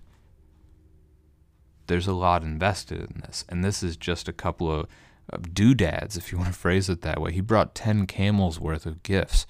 There's 1.86 2.08
a 2.08 2.12
lot 2.12 2.42
invested 2.42 3.00
in 3.00 3.22
this, 3.24 3.46
and 3.48 3.64
this 3.64 3.82
is 3.82 3.96
just 3.96 4.28
a 4.28 4.32
couple 4.32 4.70
of, 4.70 4.86
of 5.30 5.54
doodads, 5.54 6.16
if 6.16 6.30
you 6.30 6.38
want 6.38 6.52
to 6.52 6.58
phrase 6.58 6.90
it 6.90 7.00
that 7.00 7.20
way. 7.20 7.32
He 7.32 7.40
brought 7.40 7.74
10 7.74 8.06
camels 8.06 8.60
worth 8.60 8.84
of 8.84 9.02
gifts 9.02 9.46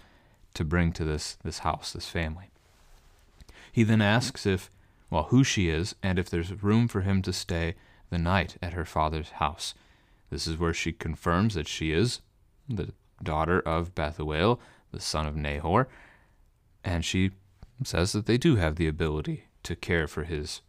to 0.54 0.64
bring 0.64 0.92
to 0.92 1.04
this, 1.04 1.36
this 1.42 1.60
house, 1.60 1.92
this 1.92 2.08
family. 2.08 2.50
He 3.72 3.82
then 3.82 4.02
asks 4.02 4.46
if, 4.46 4.70
well, 5.10 5.24
who 5.24 5.42
she 5.44 5.68
is, 5.68 5.94
and 6.02 6.18
if 6.18 6.28
there's 6.30 6.62
room 6.62 6.88
for 6.88 7.00
him 7.00 7.22
to 7.22 7.32
stay 7.32 7.74
the 8.10 8.18
night 8.18 8.56
at 8.62 8.74
her 8.74 8.84
father's 8.84 9.30
house. 9.30 9.74
This 10.30 10.46
is 10.46 10.58
where 10.58 10.74
she 10.74 10.92
confirms 10.92 11.54
that 11.54 11.68
she 11.68 11.92
is 11.92 12.20
the 12.68 12.92
daughter 13.22 13.60
of 13.60 13.94
Bethuel, 13.94 14.60
the 14.92 15.00
son 15.00 15.26
of 15.26 15.36
Nahor, 15.36 15.88
and 16.84 17.04
she 17.04 17.30
says 17.84 18.12
that 18.12 18.26
they 18.26 18.38
do 18.38 18.56
have 18.56 18.76
the 18.76 18.88
ability 18.88 19.44
to 19.62 19.76
care 19.76 20.06
for 20.06 20.24
his 20.24 20.62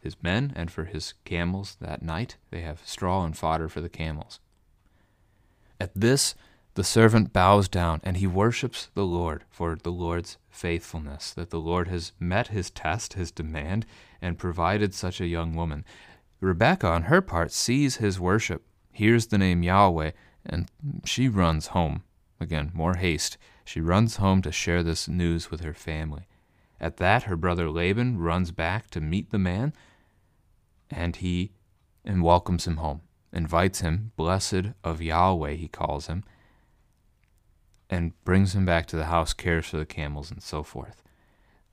his 0.00 0.22
men 0.22 0.52
and 0.54 0.70
for 0.70 0.84
his 0.84 1.14
camels 1.24 1.78
that 1.80 2.02
night. 2.02 2.36
They 2.50 2.60
have 2.60 2.86
straw 2.86 3.24
and 3.24 3.34
fodder 3.34 3.70
for 3.70 3.80
the 3.80 3.88
camels. 3.88 4.38
At 5.80 5.92
this, 5.94 6.34
the 6.74 6.84
servant 6.84 7.32
bows 7.32 7.68
down 7.68 8.00
and 8.04 8.18
he 8.18 8.26
worships 8.26 8.88
the 8.94 9.06
Lord 9.06 9.44
for 9.48 9.76
the 9.76 9.90
Lord's 9.90 10.36
faithfulness, 10.50 11.32
that 11.32 11.48
the 11.48 11.60
Lord 11.60 11.88
has 11.88 12.12
met 12.20 12.48
his 12.48 12.70
test, 12.70 13.14
his 13.14 13.30
demand, 13.30 13.86
and 14.20 14.38
provided 14.38 14.92
such 14.92 15.22
a 15.22 15.26
young 15.26 15.54
woman. 15.54 15.86
Rebekah, 16.40 16.86
on 16.86 17.02
her 17.04 17.22
part, 17.22 17.50
sees 17.50 17.96
his 17.96 18.20
worship, 18.20 18.62
hears 18.92 19.28
the 19.28 19.38
name 19.38 19.62
Yahweh, 19.62 20.10
and 20.46 20.70
she 21.04 21.28
runs 21.28 21.68
home. 21.68 22.02
Again, 22.40 22.70
more 22.74 22.94
haste. 22.94 23.38
She 23.64 23.80
runs 23.80 24.16
home 24.16 24.42
to 24.42 24.52
share 24.52 24.82
this 24.82 25.08
news 25.08 25.50
with 25.50 25.60
her 25.60 25.74
family. 25.74 26.26
At 26.80 26.98
that, 26.98 27.24
her 27.24 27.36
brother 27.36 27.70
Laban 27.70 28.18
runs 28.18 28.50
back 28.50 28.90
to 28.90 29.00
meet 29.00 29.30
the 29.30 29.38
man, 29.38 29.72
and 30.90 31.16
he 31.16 31.52
and 32.04 32.22
welcomes 32.22 32.66
him 32.66 32.76
home, 32.76 33.00
invites 33.32 33.80
him, 33.80 34.12
blessed 34.16 34.72
of 34.82 35.00
Yahweh, 35.00 35.52
he 35.52 35.68
calls 35.68 36.08
him, 36.08 36.24
and 37.88 38.12
brings 38.24 38.54
him 38.54 38.66
back 38.66 38.86
to 38.86 38.96
the 38.96 39.06
house, 39.06 39.32
cares 39.32 39.66
for 39.66 39.78
the 39.78 39.86
camels, 39.86 40.30
and 40.30 40.42
so 40.42 40.62
forth. 40.62 41.02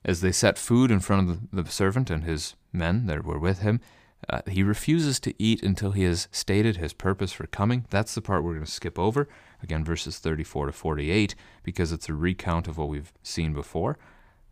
As 0.04 0.20
they 0.20 0.32
set 0.32 0.58
food 0.58 0.90
in 0.90 1.00
front 1.00 1.28
of 1.28 1.64
the, 1.64 1.70
servant 1.70 2.10
and 2.10 2.24
his 2.24 2.54
men 2.72 3.06
that 3.06 3.24
were 3.24 3.38
with 3.38 3.60
him, 3.60 3.80
Uh, 4.28 4.40
he 4.48 4.62
refuses 4.62 5.18
to 5.20 5.34
eat 5.38 5.62
until 5.62 5.92
he 5.92 6.04
has 6.04 6.28
stated 6.30 6.76
his 6.76 6.92
purpose 6.92 7.32
for 7.32 7.46
coming. 7.46 7.86
That's 7.90 8.14
the 8.14 8.22
part 8.22 8.44
we're 8.44 8.54
going 8.54 8.64
to 8.64 8.70
skip 8.70 8.98
over. 8.98 9.28
Again, 9.62 9.84
verses 9.84 10.18
34 10.18 10.66
to 10.66 10.72
48, 10.72 11.34
because 11.62 11.92
it's 11.92 12.08
a 12.08 12.14
recount 12.14 12.68
of 12.68 12.78
what 12.78 12.88
we've 12.88 13.12
seen 13.22 13.52
before. 13.52 13.98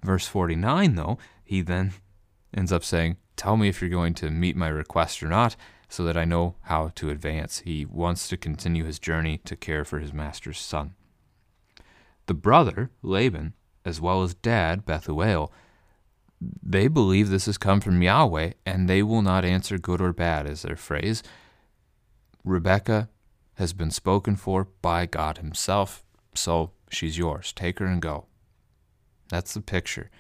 Verse 0.02 0.26
49, 0.26 0.94
though, 0.94 1.18
he 1.44 1.60
then 1.60 1.92
ends 2.56 2.72
up 2.72 2.84
saying, 2.84 3.16
Tell 3.36 3.56
me 3.56 3.68
if 3.68 3.80
you're 3.80 3.90
going 3.90 4.14
to 4.14 4.30
meet 4.30 4.56
my 4.56 4.68
request 4.68 5.22
or 5.22 5.28
not, 5.28 5.56
so 5.88 6.04
that 6.04 6.16
I 6.16 6.24
know 6.24 6.56
how 6.62 6.92
to 6.96 7.10
advance. 7.10 7.60
He 7.60 7.84
wants 7.84 8.28
to 8.28 8.36
continue 8.36 8.84
his 8.84 8.98
journey 8.98 9.38
to 9.44 9.56
care 9.56 9.84
for 9.84 9.98
his 9.98 10.12
master's 10.12 10.58
son. 10.58 10.94
The 12.26 12.34
brother, 12.34 12.90
Laban, 13.02 13.54
as 13.84 14.00
well 14.00 14.22
as 14.22 14.34
dad, 14.34 14.84
Bethuel, 14.84 15.52
they 16.40 16.88
believe 16.88 17.28
this 17.28 17.46
has 17.46 17.58
come 17.58 17.80
from 17.80 18.02
Yahweh, 18.02 18.52
and 18.64 18.88
they 18.88 19.02
will 19.02 19.22
not 19.22 19.44
answer 19.44 19.78
good 19.78 20.00
or 20.00 20.12
bad, 20.12 20.46
is 20.46 20.62
their 20.62 20.76
phrase. 20.76 21.22
Rebecca 22.44 23.08
has 23.54 23.72
been 23.72 23.90
spoken 23.90 24.36
for 24.36 24.68
by 24.80 25.06
God 25.06 25.38
Himself, 25.38 26.02
so 26.34 26.70
she's 26.90 27.18
yours. 27.18 27.52
Take 27.52 27.78
her 27.78 27.86
and 27.86 28.00
go. 28.00 28.26
That's 29.28 29.54
the 29.54 29.60
picture. 29.60 30.10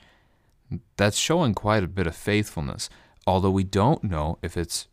That's 0.96 1.16
showing 1.16 1.54
quite 1.54 1.82
a 1.82 1.88
bit 1.88 2.06
of 2.06 2.14
faithfulness, 2.14 2.90
although 3.26 3.50
we 3.50 3.64
don't 3.64 4.04
know 4.04 4.38
if 4.42 4.56
it's 4.56 4.88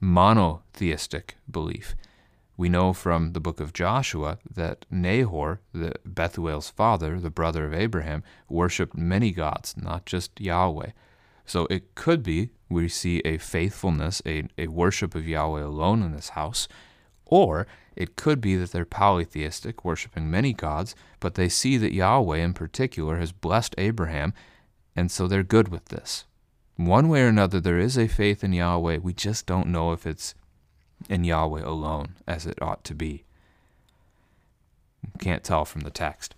monotheistic 0.00 1.36
belief. 1.50 1.94
We 2.60 2.68
know 2.68 2.92
from 2.92 3.32
the 3.32 3.40
book 3.40 3.58
of 3.58 3.72
Joshua 3.72 4.36
that 4.50 4.84
Nahor, 4.90 5.62
the 5.72 5.94
Bethuel's 6.04 6.68
father, 6.68 7.18
the 7.18 7.30
brother 7.30 7.64
of 7.64 7.72
Abraham, 7.72 8.22
worshipped 8.50 8.94
many 8.94 9.30
gods, 9.30 9.74
not 9.78 10.04
just 10.04 10.38
Yahweh. 10.38 10.90
So 11.46 11.66
it 11.70 11.94
could 11.94 12.22
be 12.22 12.50
we 12.68 12.86
see 12.86 13.20
a 13.20 13.38
faithfulness, 13.38 14.20
a, 14.26 14.46
a 14.58 14.66
worship 14.66 15.14
of 15.14 15.26
Yahweh 15.26 15.62
alone 15.62 16.02
in 16.02 16.12
this 16.12 16.28
house, 16.28 16.68
or 17.24 17.66
it 17.96 18.16
could 18.16 18.42
be 18.42 18.56
that 18.56 18.72
they're 18.72 18.84
polytheistic, 18.84 19.82
worshiping 19.82 20.30
many 20.30 20.52
gods, 20.52 20.94
but 21.18 21.36
they 21.36 21.48
see 21.48 21.78
that 21.78 21.94
Yahweh 21.94 22.36
in 22.36 22.52
particular 22.52 23.16
has 23.16 23.32
blessed 23.32 23.74
Abraham, 23.78 24.34
and 24.94 25.10
so 25.10 25.26
they're 25.26 25.42
good 25.42 25.68
with 25.68 25.86
this. 25.86 26.26
One 26.76 27.08
way 27.08 27.22
or 27.22 27.28
another, 27.28 27.58
there 27.58 27.78
is 27.78 27.96
a 27.96 28.06
faith 28.06 28.44
in 28.44 28.52
Yahweh. 28.52 28.98
We 28.98 29.14
just 29.14 29.46
don't 29.46 29.68
know 29.68 29.92
if 29.92 30.06
it's 30.06 30.34
in 31.08 31.24
Yahweh 31.24 31.62
alone, 31.62 32.16
as 32.26 32.46
it 32.46 32.60
ought 32.60 32.84
to 32.84 32.94
be. 32.94 33.24
Can't 35.18 35.44
tell 35.44 35.64
from 35.64 35.82
the 35.82 35.90
text. 35.90 36.34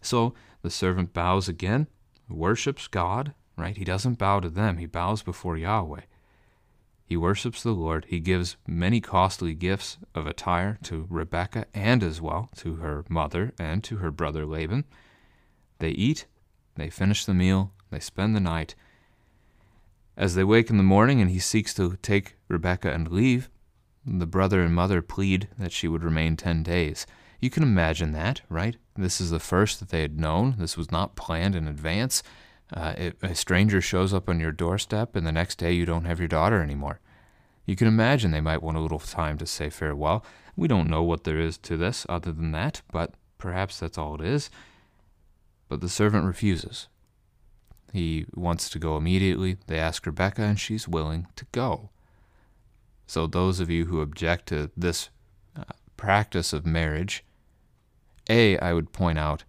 So 0.00 0.34
the 0.62 0.70
servant 0.70 1.12
bows 1.12 1.48
again, 1.48 1.86
worships 2.28 2.86
God, 2.88 3.34
right? 3.56 3.76
He 3.76 3.84
doesn't 3.84 4.18
bow 4.18 4.40
to 4.40 4.48
them, 4.48 4.78
he 4.78 4.86
bows 4.86 5.22
before 5.22 5.56
Yahweh. 5.56 6.02
He 7.04 7.16
worships 7.18 7.62
the 7.62 7.72
Lord. 7.72 8.06
He 8.08 8.20
gives 8.20 8.56
many 8.66 8.98
costly 8.98 9.52
gifts 9.52 9.98
of 10.14 10.26
attire 10.26 10.78
to 10.84 11.06
Rebekah 11.10 11.66
and 11.74 12.02
as 12.02 12.22
well 12.22 12.48
to 12.56 12.76
her 12.76 13.04
mother 13.06 13.52
and 13.58 13.84
to 13.84 13.96
her 13.96 14.10
brother 14.10 14.46
Laban. 14.46 14.84
They 15.78 15.90
eat, 15.90 16.24
they 16.76 16.88
finish 16.88 17.26
the 17.26 17.34
meal, 17.34 17.72
they 17.90 18.00
spend 18.00 18.34
the 18.34 18.40
night. 18.40 18.74
As 20.16 20.34
they 20.34 20.44
wake 20.44 20.70
in 20.70 20.76
the 20.76 20.82
morning 20.82 21.20
and 21.20 21.30
he 21.30 21.38
seeks 21.38 21.72
to 21.74 21.96
take 22.02 22.36
Rebecca 22.48 22.92
and 22.92 23.10
leave, 23.10 23.48
the 24.04 24.26
brother 24.26 24.62
and 24.62 24.74
mother 24.74 25.00
plead 25.00 25.48
that 25.58 25.72
she 25.72 25.88
would 25.88 26.04
remain 26.04 26.36
ten 26.36 26.62
days. 26.62 27.06
You 27.40 27.50
can 27.50 27.62
imagine 27.62 28.12
that, 28.12 28.42
right? 28.48 28.76
This 28.96 29.20
is 29.20 29.30
the 29.30 29.40
first 29.40 29.80
that 29.80 29.88
they 29.88 30.02
had 30.02 30.18
known. 30.18 30.56
This 30.58 30.76
was 30.76 30.92
not 30.92 31.16
planned 31.16 31.56
in 31.56 31.66
advance. 31.66 32.22
Uh, 32.72 32.94
if 32.96 33.22
a 33.22 33.34
stranger 33.34 33.80
shows 33.80 34.14
up 34.14 34.28
on 34.28 34.40
your 34.40 34.52
doorstep 34.52 35.16
and 35.16 35.26
the 35.26 35.32
next 35.32 35.56
day 35.56 35.72
you 35.72 35.84
don't 35.84 36.04
have 36.04 36.18
your 36.18 36.28
daughter 36.28 36.62
anymore. 36.62 37.00
You 37.66 37.76
can 37.76 37.88
imagine 37.88 38.30
they 38.30 38.40
might 38.40 38.62
want 38.62 38.76
a 38.76 38.80
little 38.80 38.98
time 38.98 39.38
to 39.38 39.46
say 39.46 39.70
farewell. 39.70 40.24
We 40.56 40.68
don't 40.68 40.90
know 40.90 41.02
what 41.02 41.24
there 41.24 41.38
is 41.38 41.58
to 41.58 41.76
this 41.76 42.06
other 42.08 42.32
than 42.32 42.52
that, 42.52 42.82
but 42.92 43.14
perhaps 43.38 43.78
that's 43.78 43.98
all 43.98 44.14
it 44.14 44.20
is. 44.20 44.50
But 45.68 45.80
the 45.80 45.88
servant 45.88 46.26
refuses. 46.26 46.88
He 47.92 48.24
wants 48.34 48.70
to 48.70 48.78
go 48.78 48.96
immediately. 48.96 49.58
They 49.66 49.78
ask 49.78 50.06
Rebecca, 50.06 50.42
and 50.42 50.58
she's 50.58 50.88
willing 50.88 51.26
to 51.36 51.44
go. 51.52 51.90
So, 53.06 53.26
those 53.26 53.60
of 53.60 53.68
you 53.68 53.84
who 53.84 54.00
object 54.00 54.46
to 54.46 54.70
this 54.74 55.10
uh, 55.54 55.64
practice 55.98 56.54
of 56.54 56.64
marriage, 56.64 57.22
A, 58.30 58.58
I 58.58 58.72
would 58.72 58.92
point 58.92 59.18
out 59.18 59.44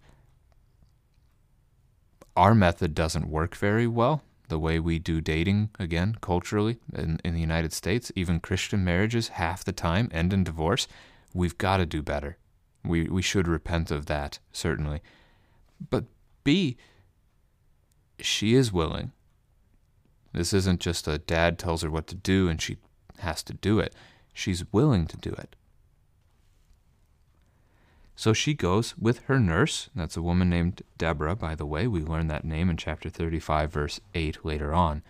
our 2.36 2.54
method 2.54 2.94
doesn't 2.94 3.30
work 3.30 3.56
very 3.56 3.86
well. 3.86 4.22
The 4.48 4.58
way 4.58 4.78
we 4.78 4.98
do 4.98 5.22
dating, 5.22 5.70
again, 5.78 6.18
culturally 6.20 6.76
in, 6.94 7.18
in 7.24 7.32
the 7.32 7.40
United 7.40 7.72
States, 7.72 8.12
even 8.14 8.40
Christian 8.40 8.84
marriages, 8.84 9.28
half 9.28 9.64
the 9.64 9.72
time 9.72 10.10
end 10.12 10.34
in 10.34 10.44
divorce. 10.44 10.86
We've 11.32 11.56
got 11.56 11.78
to 11.78 11.86
do 11.86 12.02
better. 12.02 12.36
We, 12.84 13.04
we 13.04 13.22
should 13.22 13.48
repent 13.48 13.90
of 13.90 14.04
that, 14.06 14.38
certainly. 14.52 15.00
But 15.88 16.04
B, 16.44 16.76
she 18.18 18.54
is 18.54 18.72
willing. 18.72 19.12
This 20.32 20.52
isn't 20.52 20.80
just 20.80 21.06
a 21.06 21.18
dad 21.18 21.58
tells 21.58 21.82
her 21.82 21.90
what 21.90 22.06
to 22.08 22.14
do 22.14 22.48
and 22.48 22.60
she 22.60 22.78
has 23.18 23.42
to 23.44 23.54
do 23.54 23.78
it. 23.78 23.94
She's 24.32 24.64
willing 24.72 25.06
to 25.06 25.16
do 25.16 25.30
it. 25.30 25.54
So 28.16 28.32
she 28.32 28.54
goes 28.54 28.96
with 28.96 29.20
her 29.24 29.40
nurse. 29.40 29.90
That's 29.94 30.16
a 30.16 30.22
woman 30.22 30.48
named 30.48 30.82
Deborah, 30.98 31.36
by 31.36 31.54
the 31.54 31.66
way. 31.66 31.86
We 31.86 32.00
learn 32.00 32.28
that 32.28 32.44
name 32.44 32.70
in 32.70 32.76
chapter 32.76 33.08
35, 33.08 33.72
verse 33.72 34.00
8 34.14 34.44
later 34.44 34.72
on. 34.72 35.02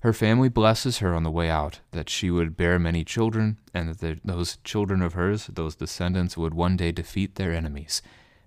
Her 0.00 0.12
family 0.12 0.48
blesses 0.48 0.98
her 0.98 1.14
on 1.14 1.24
the 1.24 1.30
way 1.30 1.50
out 1.50 1.80
that 1.90 2.08
she 2.08 2.30
would 2.30 2.56
bear 2.56 2.78
many 2.78 3.02
children, 3.02 3.58
and 3.74 3.94
that 3.94 4.20
those 4.24 4.58
children 4.62 5.02
of 5.02 5.14
hers, 5.14 5.48
those 5.52 5.74
descendants, 5.74 6.36
would 6.36 6.54
one 6.54 6.76
day 6.76 6.92
defeat 6.92 7.34
their 7.34 7.52
enemies. 7.52 8.00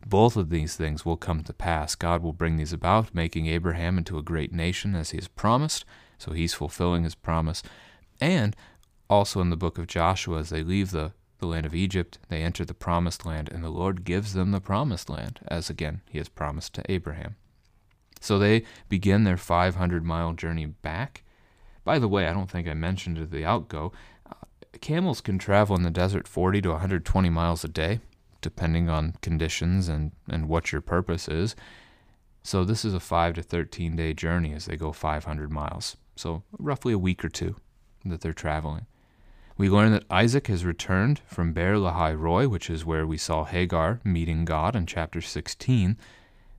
Both 0.06 0.36
of 0.36 0.50
these 0.50 0.76
things 0.76 1.06
will 1.06 1.18
come 1.18 1.44
to 1.44 1.54
pass. 1.54 1.96
God 1.96 2.22
will 2.22 2.34
bring 2.34 2.58
these 2.58 2.74
about, 2.74 3.14
making 3.14 3.48
Abraham 3.48 3.98
into 3.98 4.18
a 4.18 4.24
great 4.24 4.52
nation 4.52 4.96
as 4.96 5.12
he 5.12 5.18
has 5.18 5.28
promised. 5.28 5.86
So 6.18 6.32
he's 6.32 6.54
fulfilling 6.54 7.04
his 7.04 7.16
promise. 7.16 7.64
And 8.20 8.56
also 9.10 9.42
in 9.42 9.50
the 9.50 9.58
book 9.58 9.78
of 9.78 9.88
Joshua, 9.88 10.40
as 10.40 10.50
they 10.50 10.64
leave 10.64 10.92
the 10.92 11.14
the 11.42 11.48
land 11.48 11.66
of 11.66 11.76
Egypt, 11.76 12.20
they 12.30 12.44
enter 12.44 12.64
the 12.64 12.74
promised 12.74 13.26
land, 13.26 13.50
and 13.52 13.64
the 13.64 13.70
Lord 13.70 14.06
gives 14.06 14.34
them 14.34 14.52
the 14.52 14.62
promised 14.62 15.10
land, 15.10 15.40
as 15.48 15.70
again 15.70 16.02
he 16.08 16.20
has 16.20 16.30
promised 16.30 16.74
to 16.76 16.90
Abraham. 16.90 17.36
So 18.22 18.38
they 18.38 18.64
begin 18.88 19.24
their 19.24 19.38
500 19.38 20.06
mile 20.06 20.34
journey 20.34 20.68
back. 20.68 21.24
By 21.84 21.98
the 21.98 22.08
way, 22.08 22.28
I 22.28 22.34
don't 22.34 22.50
think 22.50 22.68
I 22.68 22.76
mentioned 22.76 23.18
at 23.18 23.32
the 23.32 23.44
outgo, 23.44 23.92
uh, 24.28 24.36
camels 24.80 25.20
can 25.20 25.40
travel 25.40 25.76
in 25.76 25.82
the 25.82 25.90
desert 25.90 26.28
40 26.28 26.62
to 26.62 26.70
120 26.70 27.30
miles 27.32 27.64
a 27.64 27.68
day, 27.68 28.00
depending 28.42 28.90
on 28.90 29.16
conditions 29.22 29.88
and, 29.88 30.12
and 30.30 30.50
what 30.50 30.72
your 30.72 30.82
purpose 30.82 31.28
is. 31.28 31.56
So 32.44 32.64
this 32.64 32.84
is 32.84 32.94
a 32.94 33.00
5 33.00 33.36
to 33.36 33.44
13 33.44 33.96
day 33.96 34.14
journey 34.14 34.54
as 34.54 34.66
they 34.66 34.76
go 34.76 34.92
500 34.92 35.52
miles. 35.52 35.98
So 36.16 36.44
roughly 36.58 36.94
a 36.94 37.00
week 37.00 37.24
or 37.24 37.30
two 37.30 37.56
that 38.06 38.22
they're 38.22 38.34
traveling. 38.34 38.88
We 39.58 39.70
learn 39.70 39.92
that 39.92 40.06
Isaac 40.10 40.48
has 40.48 40.66
returned 40.66 41.22
from 41.26 41.54
Beer 41.54 41.76
Lahai 41.76 42.18
Roi, 42.18 42.48
which 42.48 42.70
is 42.70 42.84
where 42.84 43.06
we 43.06 43.18
saw 43.18 43.44
Hagar 43.44 44.00
meeting 44.04 44.44
God 44.44 44.76
in 44.76 44.88
chapter 44.88 45.22
16. 45.22 45.98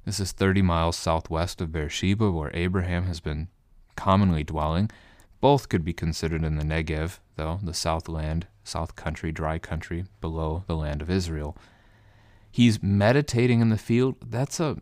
This 0.05 0.21
is 0.21 0.33
30 0.33 0.63
miles 0.63 0.97
southwest 0.97 1.61
of 1.61 1.73
Beersheba, 1.73 2.31
where 2.31 2.51
Abraham 2.55 3.05
has 3.05 3.19
been 3.19 3.49
commonly 3.97 4.45
dwelling. 4.45 4.91
Both 5.41 5.69
could 5.69 5.85
be 5.85 5.93
considered 5.93 6.45
in 6.45 6.57
the 6.57 6.65
Negev, 6.65 7.19
though, 7.35 7.59
the 7.63 7.75
south 7.75 8.09
land, 8.09 8.47
south 8.63 8.95
country, 8.95 9.33
dry 9.33 9.59
country, 9.59 10.05
below 10.21 10.63
the 10.69 10.77
land 10.77 11.03
of 11.03 11.11
Israel. 11.11 11.57
He's 12.53 12.83
meditating 12.83 13.61
in 13.61 13.71
the 13.71 13.79
field. 13.79 14.17
That's 14.25 14.61
a 14.61 14.77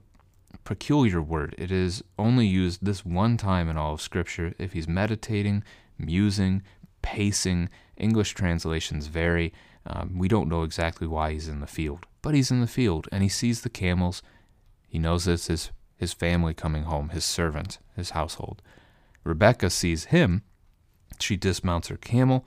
peculiar 0.65 1.23
word. 1.23 1.55
It 1.57 1.71
is 1.71 2.03
only 2.19 2.47
used 2.47 2.85
this 2.85 3.05
one 3.05 3.37
time 3.37 3.69
in 3.69 3.77
all 3.77 3.95
of 3.95 4.03
Scripture. 4.03 4.55
If 4.59 4.73
he's 4.73 4.89
meditating, 4.89 5.63
musing, 5.97 6.63
pacing, 7.01 7.71
English 7.97 8.35
translations 8.35 9.07
vary. 9.07 9.53
Um, 9.87 10.19
we 10.19 10.27
don't 10.27 10.49
know 10.49 10.65
exactly 10.65 11.07
why 11.07 11.33
he's 11.33 11.49
in 11.49 11.61
the 11.61 11.67
field, 11.67 12.07
but 12.23 12.35
he's 12.35 12.51
in 12.51 12.61
the 12.61 12.67
field 12.67 13.09
and 13.13 13.23
he 13.23 13.29
sees 13.29 13.61
the 13.61 13.71
camels. 13.71 14.21
He 14.89 14.99
knows 14.99 15.29
it's 15.29 15.47
his, 15.47 15.71
his 15.97 16.13
family 16.13 16.55
coming 16.55 16.85
home, 16.85 17.11
his 17.11 17.25
servant, 17.25 17.79
his 17.97 18.11
household. 18.11 18.63
Rebecca 19.23 19.71
sees 19.71 20.07
him. 20.07 20.43
She 21.21 21.37
dismounts 21.37 21.89
her 21.89 21.97
camel. 21.97 22.47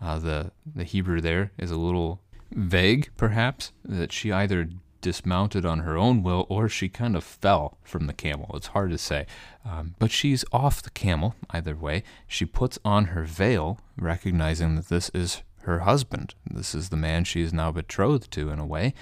Uh, 0.00 0.18
the, 0.18 0.52
the 0.74 0.84
Hebrew 0.84 1.20
there 1.20 1.52
is 1.58 1.70
a 1.70 1.76
little 1.76 2.20
vague, 2.52 3.10
perhaps, 3.16 3.72
that 3.84 4.12
she 4.12 4.32
either 4.32 4.68
dismounted 5.00 5.66
on 5.66 5.80
her 5.80 5.98
own 5.98 6.22
will 6.22 6.46
or 6.48 6.66
she 6.66 6.88
kind 6.88 7.14
of 7.14 7.22
fell 7.22 7.76
from 7.82 8.06
the 8.06 8.14
camel. 8.14 8.50
It's 8.54 8.68
hard 8.68 8.90
to 8.90 8.96
say. 8.96 9.26
Um, 9.62 9.94
but 9.98 10.10
she's 10.10 10.46
off 10.50 10.80
the 10.80 10.90
camel, 10.90 11.34
either 11.50 11.76
way. 11.76 12.02
She 12.26 12.46
puts 12.46 12.78
on 12.86 13.06
her 13.06 13.24
veil, 13.24 13.78
recognizing 13.98 14.76
that 14.76 14.88
this 14.88 15.10
is 15.12 15.42
her 15.64 15.80
husband. 15.80 16.34
This 16.50 16.74
is 16.74 16.88
the 16.88 16.96
man 16.96 17.24
she 17.24 17.42
is 17.42 17.52
now 17.52 17.70
betrothed 17.70 18.30
to, 18.32 18.48
in 18.48 18.58
a 18.58 18.66
way. 18.66 18.94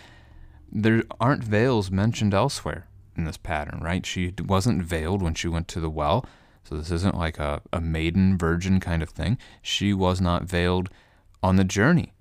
There 0.71 1.05
aren't 1.21 1.45
veils 1.45 1.91
mentioned 1.91 2.35
elsewhere 2.35 2.89
in 3.17 3.25
this 3.25 3.37
pattern, 3.37 3.81
right? 3.81 4.05
She 4.05 4.35
wasn't 4.45 4.83
veiled 4.83 5.23
when 5.23 5.35
she 5.35 5.47
went 5.47 5.69
to 5.69 5.81
the 5.81 5.91
well. 5.91 6.27
So 6.65 6.77
this 6.77 6.91
isn't 6.91 7.17
like 7.17 7.39
a, 7.39 7.63
a 7.73 7.81
maiden 7.81 8.39
virgin 8.39 8.81
kind 8.81 9.03
of 9.03 9.11
thing. 9.11 9.39
She 9.61 9.93
was 9.93 10.21
not 10.21 10.45
veiled 10.45 10.89
on 11.43 11.57
the 11.57 11.65
journey. 11.65 12.13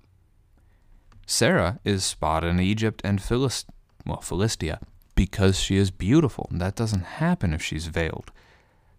Sarah 1.32 1.80
is 1.82 2.04
spotted 2.04 2.48
in 2.48 2.60
Egypt 2.60 3.00
and 3.02 3.18
Philist- 3.18 3.70
well, 4.04 4.20
Philistia 4.20 4.78
because 5.14 5.58
she 5.58 5.78
is 5.78 5.90
beautiful. 5.90 6.46
That 6.50 6.76
doesn't 6.76 7.16
happen 7.24 7.54
if 7.54 7.62
she's 7.62 7.86
veiled. 7.86 8.30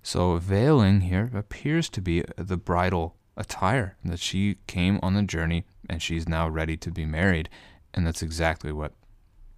So 0.02 0.40
veiling 0.40 1.02
here 1.02 1.30
appears 1.36 1.90
to 1.90 2.02
be 2.02 2.24
the 2.36 2.58
bridal 2.58 3.16
attire 3.38 3.98
that 4.04 4.20
she 4.20 4.58
came 4.66 5.00
on 5.04 5.14
the 5.14 5.22
journey 5.22 5.66
and 5.88 6.02
she's 6.02 6.28
now 6.28 6.50
ready 6.50 6.76
to 6.76 6.90
be 6.90 7.06
married. 7.06 7.50
And 7.94 8.08
that's 8.08 8.24
exactly 8.24 8.72
what 8.72 8.94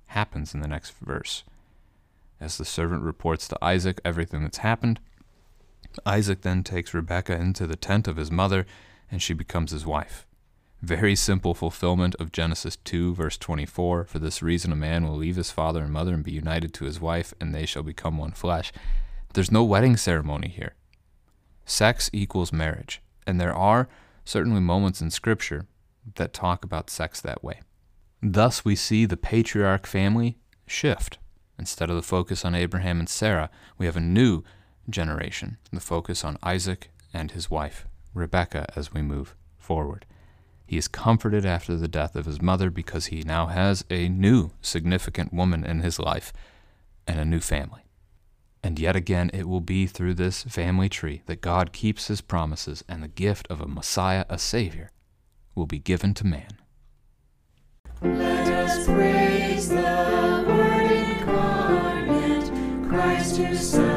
happens 0.08 0.54
in 0.54 0.60
the 0.60 0.68
next 0.68 0.96
verse. 1.00 1.46
As 2.42 2.58
the 2.58 2.66
servant 2.66 3.04
reports 3.04 3.48
to 3.48 3.64
Isaac 3.64 4.02
everything 4.04 4.44
that's 4.44 4.58
happened, 4.58 5.00
Isaac 6.06 6.42
then 6.42 6.62
takes 6.62 6.94
Rebekah 6.94 7.40
into 7.40 7.68
the 7.68 7.78
tent 7.78 8.10
of 8.10 8.18
his 8.18 8.32
mother 8.32 8.66
and 9.10 9.22
she 9.22 9.34
becomes 9.34 9.72
his 9.72 9.86
wife. 9.86 10.28
Very 10.86 11.16
simple 11.16 11.56
fulfillment 11.56 12.14
of 12.20 12.32
Genesis 12.32 12.76
2, 12.76 13.16
verse 13.16 13.40
24. 13.40 14.04
For 14.04 14.20
this 14.20 14.44
reason, 14.44 14.72
a 14.72 14.76
man 14.76 15.04
will 15.08 15.16
leave 15.16 15.36
his 15.36 15.50
father 15.50 15.82
and 15.82 15.92
mother 15.92 16.14
and 16.14 16.24
be 16.24 16.32
united 16.32 16.76
to 16.76 16.86
his 16.86 17.02
wife, 17.02 17.34
and 17.42 17.56
they 17.56 17.66
shall 17.66 17.82
become 17.82 18.20
one 18.20 18.34
flesh. 18.34 18.72
There's 19.34 19.52
no 19.52 19.64
wedding 19.64 19.98
ceremony 19.98 20.48
here. 20.48 20.76
Sex 21.66 22.12
equals 22.14 22.54
marriage, 22.54 23.02
and 23.26 23.42
there 23.42 23.56
are 23.56 23.90
certainly 24.26 24.60
moments 24.60 25.02
in 25.02 25.10
Scripture 25.10 25.66
that 26.18 26.34
talk 26.34 26.64
about 26.64 26.92
sex 26.92 27.20
that 27.20 27.44
way. 27.44 27.62
Thus, 28.22 28.64
we 28.64 28.76
see 28.76 29.08
the 29.08 29.18
patriarch 29.18 29.88
family 29.88 30.38
shift. 30.68 31.18
Instead 31.58 31.90
of 31.90 31.96
the 31.96 32.04
focus 32.04 32.46
on 32.46 32.54
Abraham 32.54 33.00
and 33.00 33.10
Sarah, 33.10 33.50
we 33.80 33.88
have 33.88 33.98
a 33.98 34.02
new 34.02 34.44
generation, 34.88 35.58
the 35.74 35.80
focus 35.80 36.24
on 36.24 36.38
Isaac 36.44 36.92
and 37.12 37.32
his 37.32 37.50
wife, 37.50 37.88
Rebekah, 38.14 38.72
as 38.76 38.94
we 38.94 39.02
move 39.02 39.36
forward. 39.58 40.06
He 40.66 40.78
is 40.78 40.88
comforted 40.88 41.46
after 41.46 41.76
the 41.76 41.88
death 41.88 42.16
of 42.16 42.26
his 42.26 42.42
mother 42.42 42.70
because 42.70 43.08
he 43.08 43.22
now 43.22 43.48
has 43.48 43.86
a 43.90 44.10
new 44.10 44.52
significant 44.62 45.32
woman 45.34 45.64
in 45.64 45.82
his 45.82 46.00
life 46.00 46.34
and 47.08 47.20
a 47.20 47.26
new 47.26 47.40
family. 47.40 47.82
And 48.64 48.80
yet 48.80 48.96
again, 48.96 49.30
it 49.32 49.48
will 49.48 49.62
be 49.62 49.86
through 49.86 50.16
this 50.16 50.44
family 50.44 50.90
tree 50.90 51.22
that 51.28 51.42
God 51.42 51.72
keeps 51.72 52.08
his 52.08 52.22
promises 52.22 52.84
and 52.90 53.04
the 53.04 53.08
gift 53.08 53.46
of 53.48 53.62
a 53.62 53.68
Messiah, 53.68 54.26
a 54.28 54.40
Savior, 54.40 54.90
will 55.54 55.68
be 55.68 55.78
given 55.78 56.16
to 56.16 56.26
man. 56.26 56.58
Let 58.02 58.48
us 58.48 58.88
praise 58.88 59.70
the 59.70 60.44
Word 60.48 60.92
incarnate, 60.92 62.50
Christ 62.90 63.38
whose 63.38 63.70
Son 63.70 63.95